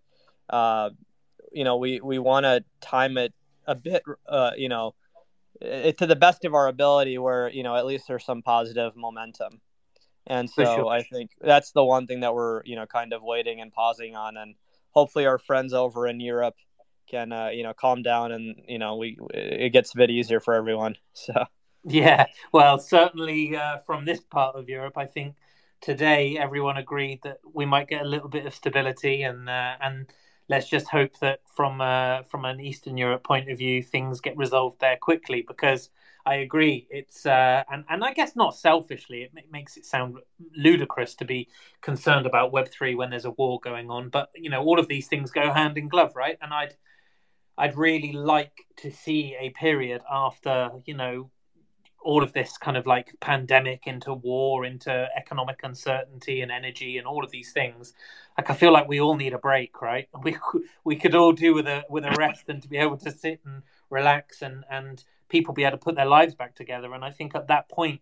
[0.48, 0.90] Uh,
[1.52, 3.34] you know we we want to time it
[3.66, 4.94] a bit uh, you know
[5.60, 8.96] it, to the best of our ability where you know at least there's some positive
[8.96, 9.60] momentum.
[10.30, 10.86] And so sure.
[10.88, 14.14] i think that's the one thing that we're you know kind of waiting and pausing
[14.14, 14.36] on.
[14.36, 14.54] And
[14.92, 16.54] hopefully our friends over in europe
[17.10, 20.40] can uh, you know calm down and you know we it gets a bit easier
[20.40, 20.96] for everyone.
[21.14, 21.34] So
[21.84, 25.36] yeah well certainly uh, from this part of europe i think
[25.80, 30.06] today everyone agreed that we might get a little bit of stability and uh, and
[30.48, 34.36] let's just hope that from uh, from an eastern europe point of view things get
[34.36, 35.90] resolved there quickly because
[36.28, 36.86] I agree.
[36.90, 40.18] It's uh, and and I guess not selfishly, it makes it sound
[40.54, 41.48] ludicrous to be
[41.80, 44.10] concerned about Web three when there's a war going on.
[44.10, 46.36] But you know, all of these things go hand in glove, right?
[46.42, 46.74] And I'd
[47.56, 51.30] I'd really like to see a period after, you know,
[52.02, 57.06] all of this kind of like pandemic into war, into economic uncertainty and energy and
[57.06, 57.92] all of these things.
[58.36, 60.08] Like I feel like we all need a break, right?
[60.22, 60.36] We
[60.84, 63.40] we could all do with a with a rest and to be able to sit
[63.44, 66.94] and relax and and people be able to put their lives back together.
[66.94, 68.00] And I think at that point,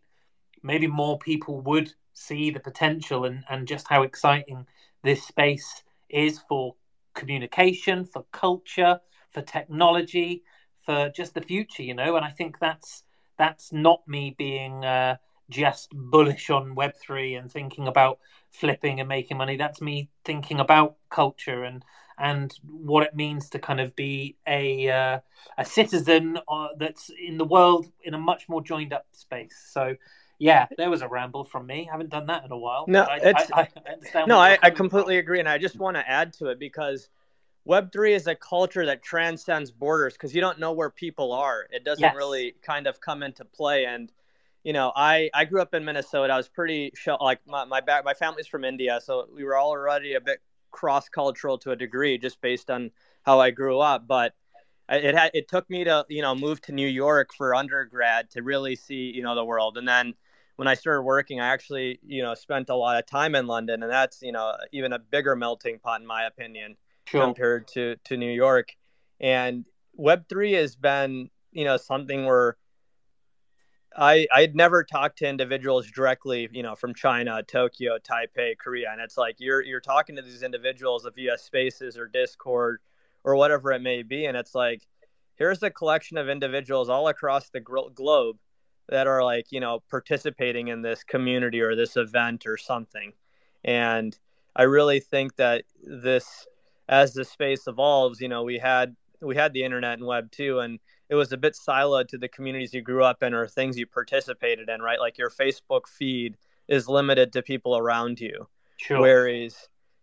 [0.63, 4.67] maybe more people would see the potential and and just how exciting
[5.03, 6.75] this space is for
[7.15, 10.43] communication, for culture, for technology,
[10.85, 12.17] for just the future, you know.
[12.17, 13.03] And I think that's
[13.37, 15.17] that's not me being uh,
[15.51, 18.19] just bullish on Web three and thinking about
[18.51, 19.57] flipping and making money.
[19.57, 21.85] That's me thinking about culture and
[22.19, 25.21] and what it means to kind of be a uh,
[25.59, 29.69] a citizen uh, that's in the world in a much more joined up space.
[29.71, 29.97] So
[30.39, 31.87] yeah, there was a ramble from me.
[31.89, 32.85] I haven't done that in a while.
[32.89, 33.69] No, I, I,
[34.15, 35.21] I no, I, I completely from.
[35.21, 37.09] agree, and I just want to add to it because
[37.67, 41.67] Web3 is a culture that transcends borders because you don't know where people are.
[41.71, 42.15] It doesn't yes.
[42.15, 43.87] really kind of come into play.
[43.87, 44.13] And,
[44.63, 46.33] you know, I, I grew up in Minnesota.
[46.33, 49.01] I was pretty, like, my, my, back, my family's from India.
[49.03, 50.41] So we were already a bit
[50.71, 52.93] cross cultural to a degree just based on
[53.23, 54.07] how I grew up.
[54.07, 54.35] But
[54.89, 58.43] it had, it took me to, you know, move to New York for undergrad to
[58.43, 59.77] really see, you know, the world.
[59.77, 60.15] And then,
[60.55, 63.83] when I started working, I actually, you know, spent a lot of time in London,
[63.83, 66.77] and that's, you know, even a bigger melting pot in my opinion
[67.07, 68.75] compared to to New York.
[69.21, 72.57] And Web three has been you know something where
[73.97, 79.01] I I'd never talked to individuals directly, you know, from China, Tokyo, Taipei, Korea, and
[79.01, 82.81] it's like you're you're talking to these individuals via Spaces or Discord
[83.25, 84.87] or whatever it may be, and it's like
[85.37, 88.37] here's a collection of individuals all across the globe
[88.89, 93.13] that are like you know participating in this community or this event or something,
[93.65, 94.19] and
[94.55, 96.47] I really think that this
[96.89, 100.61] as the space evolves, you know, we had we had the internet and web two,
[100.61, 100.79] and
[101.09, 103.87] it was a bit siloed to the communities you grew up in or things you
[103.87, 105.01] participated in, right?
[105.01, 106.37] Like your Facebook feed
[106.69, 108.49] is limited to people around you.
[108.77, 109.01] Sure.
[109.01, 109.57] Whereas,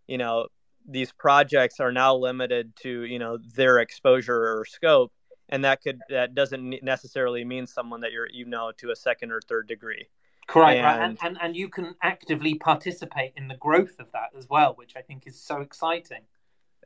[0.08, 0.48] you know,
[0.88, 5.12] these projects are now limited to, you know, their exposure or scope.
[5.50, 9.32] And that could that doesn't necessarily mean someone that you're you know to a second
[9.32, 10.08] or third degree.
[10.48, 11.02] Correct, and, right.
[11.02, 14.94] and, and and you can actively participate in the growth of that as well, which
[14.96, 16.22] I think is so exciting.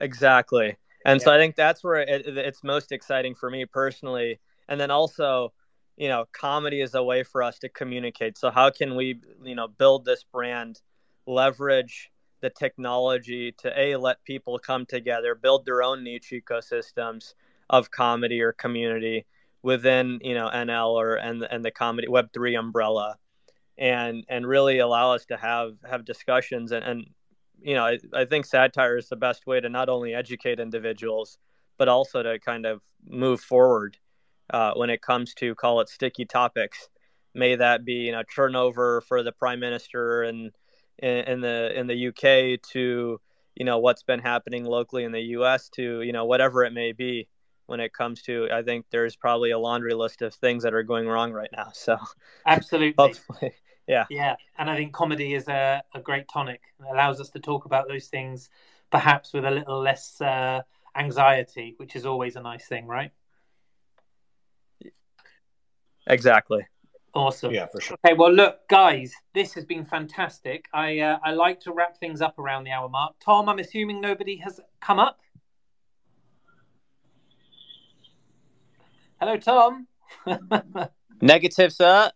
[0.02, 0.78] Exactly.
[1.06, 1.26] And yeah.
[1.26, 4.40] so I think that's where it, it's most exciting for me personally.
[4.68, 5.54] And then also,
[5.96, 8.38] you know, comedy is a way for us to communicate.
[8.38, 10.82] So how can we, you know, build this brand,
[11.26, 17.34] leverage the technology to a let people come together, build their own niche ecosystems
[17.70, 19.26] of comedy or community
[19.64, 23.18] within you know NL or and and the comedy Web three umbrella,
[23.78, 27.10] and and really allow us to have have discussions and and
[27.62, 31.38] you know I, I think satire is the best way to not only educate individuals
[31.78, 33.98] but also to kind of move forward
[34.50, 36.90] uh, when it comes to call it sticky topics.
[37.34, 40.52] May that be you know turnover for the prime minister and
[40.98, 43.20] in, in the in the UK to
[43.56, 46.94] you know what's been happening locally in the US to you know whatever it may
[46.94, 47.28] be
[47.68, 50.84] when it comes to I think there's probably a laundry list of things that are
[50.84, 51.70] going wrong right now.
[51.74, 51.98] So
[52.46, 53.54] absolutely, hopefully,
[53.88, 54.36] yeah, yeah.
[54.58, 56.62] And I think comedy is a, a great tonic.
[56.80, 58.50] It allows us to talk about those things,
[58.92, 60.62] perhaps with a little less uh,
[60.96, 63.12] anxiety, which is always a nice thing, right?
[66.08, 66.66] Exactly.
[67.14, 67.54] Awesome.
[67.54, 67.98] Yeah, for sure.
[68.06, 70.66] Okay, well, look, guys, this has been fantastic.
[70.74, 73.16] I uh, I like to wrap things up around the hour mark.
[73.20, 75.20] Tom, I'm assuming nobody has come up.
[79.20, 79.88] Hello, Tom.
[81.22, 82.12] Negative, sir.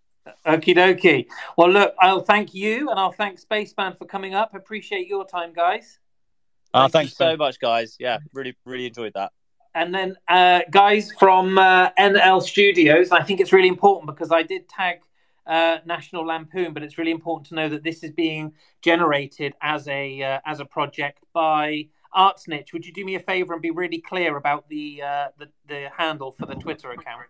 [0.45, 1.27] Okie dokie.
[1.57, 4.53] Well, look, I'll thank you and I'll thank Spaceman for coming up.
[4.53, 5.99] Appreciate your time, guys.
[6.73, 7.97] Oh, Thank thanks so much, guys.
[7.99, 9.33] Yeah, really, really enjoyed that.
[9.73, 14.43] And then, uh, guys from uh, NL Studios, I think it's really important because I
[14.43, 15.01] did tag
[15.47, 19.87] uh, National Lampoon, but it's really important to know that this is being generated as
[19.87, 22.73] a uh, as a project by Artsnitch.
[22.73, 25.89] Would you do me a favor and be really clear about the uh, the, the
[25.97, 27.27] handle for the Twitter account?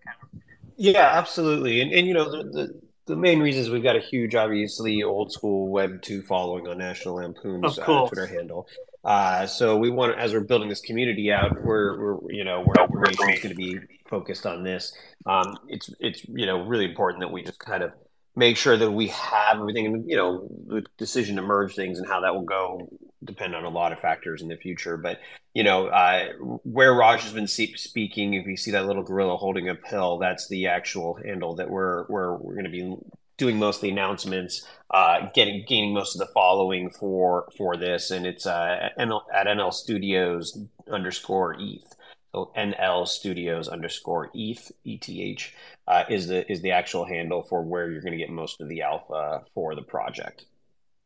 [0.82, 1.80] Yeah, absolutely.
[1.80, 5.04] And and you know the, the the main reason is we've got a huge, obviously,
[5.04, 8.68] old school Web two following on National Lampoon's uh, Twitter handle.
[9.04, 12.74] Uh, so we want, as we're building this community out, we're, we're you know, we're
[12.74, 13.78] going to be
[14.10, 14.92] focused on this.
[15.28, 17.92] Um, it's it's you know really important that we just kind of
[18.36, 22.08] make sure that we have everything, and you know, the decision to merge things and
[22.08, 22.90] how that will go
[23.24, 24.98] depend on a lot of factors in the future.
[24.98, 25.20] But
[25.54, 26.30] you know, uh,
[26.64, 30.48] where Raj has been speaking, if you see that little gorilla holding a pill, that's
[30.48, 32.96] the actual handle that we're we're we're going to be
[33.38, 38.12] doing most of the announcements, uh, getting gaining most of the following for for this,
[38.12, 40.58] and it's uh, NL, at NL Studios
[40.92, 41.96] underscore ETH.
[42.34, 45.52] So NL Studios underscore ETH ETH
[45.88, 48.70] uh, is the is the actual handle for where you're going to get most of
[48.70, 50.46] the alpha for the project.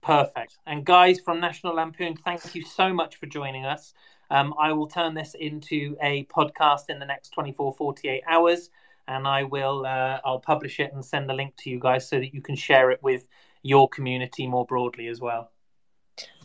[0.05, 0.59] Perfect.
[0.67, 3.95] And guys from National Lampoon, thank you so much for joining us.
[4.29, 8.69] Um, I will turn this into a podcast in the next 24, 48 hours,
[9.07, 12.19] and I will uh, I'll publish it and send the link to you guys so
[12.19, 13.27] that you can share it with
[13.63, 15.51] your community more broadly as well.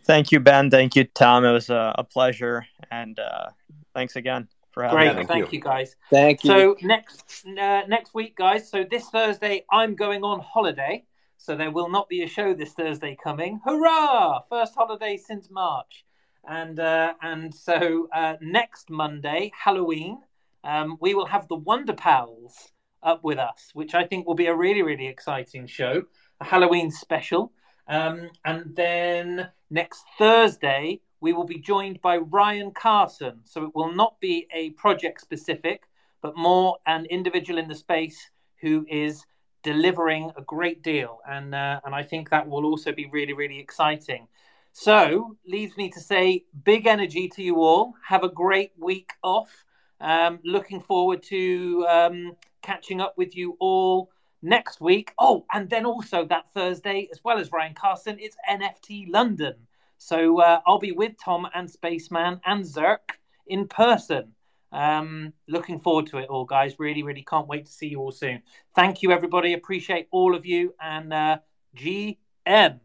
[0.04, 0.70] Thank you, Ben.
[0.70, 1.44] Thank you, Tom.
[1.44, 3.48] It was a, a pleasure, and uh,
[3.94, 5.14] thanks again for having Great, me.
[5.16, 5.58] thank, thank you.
[5.58, 5.62] you.
[5.62, 5.96] guys.
[6.08, 6.50] Thank you.
[6.50, 8.70] So next uh, next week, guys.
[8.70, 11.04] So this Thursday, I'm going on holiday.
[11.42, 13.62] So there will not be a show this Thursday coming.
[13.64, 14.40] Hurrah!
[14.50, 16.04] First holiday since March.
[16.46, 20.18] And uh, and so uh, next Monday, Halloween,
[20.64, 22.72] um, we will have the Wonder Pals
[23.02, 26.02] up with us, which I think will be a really really exciting show,
[26.42, 27.52] a Halloween special.
[27.88, 33.40] Um, and then next Thursday, we will be joined by Ryan Carson.
[33.44, 35.84] So it will not be a project specific,
[36.20, 38.28] but more an individual in the space
[38.60, 39.24] who is
[39.62, 43.58] delivering a great deal, and uh, and I think that will also be really really
[43.58, 44.28] exciting.
[44.72, 47.94] So leaves me to say big energy to you all.
[48.06, 49.64] Have a great week off.
[50.00, 54.10] Um, looking forward to um, catching up with you all
[54.42, 55.12] next week.
[55.18, 59.54] Oh, and then also that Thursday, as well as Ryan Carson, it's NFT London.
[59.98, 64.32] So uh, I'll be with Tom and Spaceman and Zerk in person.
[64.72, 66.78] Um, looking forward to it all, guys.
[66.78, 68.42] Really, really can't wait to see you all soon.
[68.74, 69.54] Thank you, everybody.
[69.54, 70.74] Appreciate all of you.
[70.80, 71.38] And uh,
[71.76, 72.16] GM.
[72.46, 72.80] Thank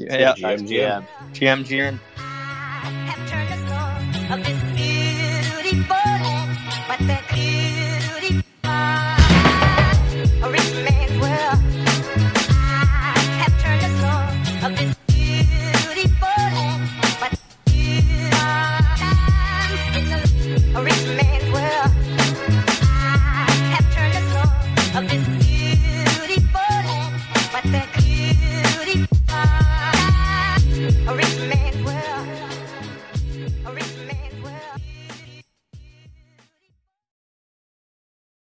[0.00, 0.06] you.
[0.10, 1.06] Yeah, GM, GM.
[1.32, 2.35] GM, GM.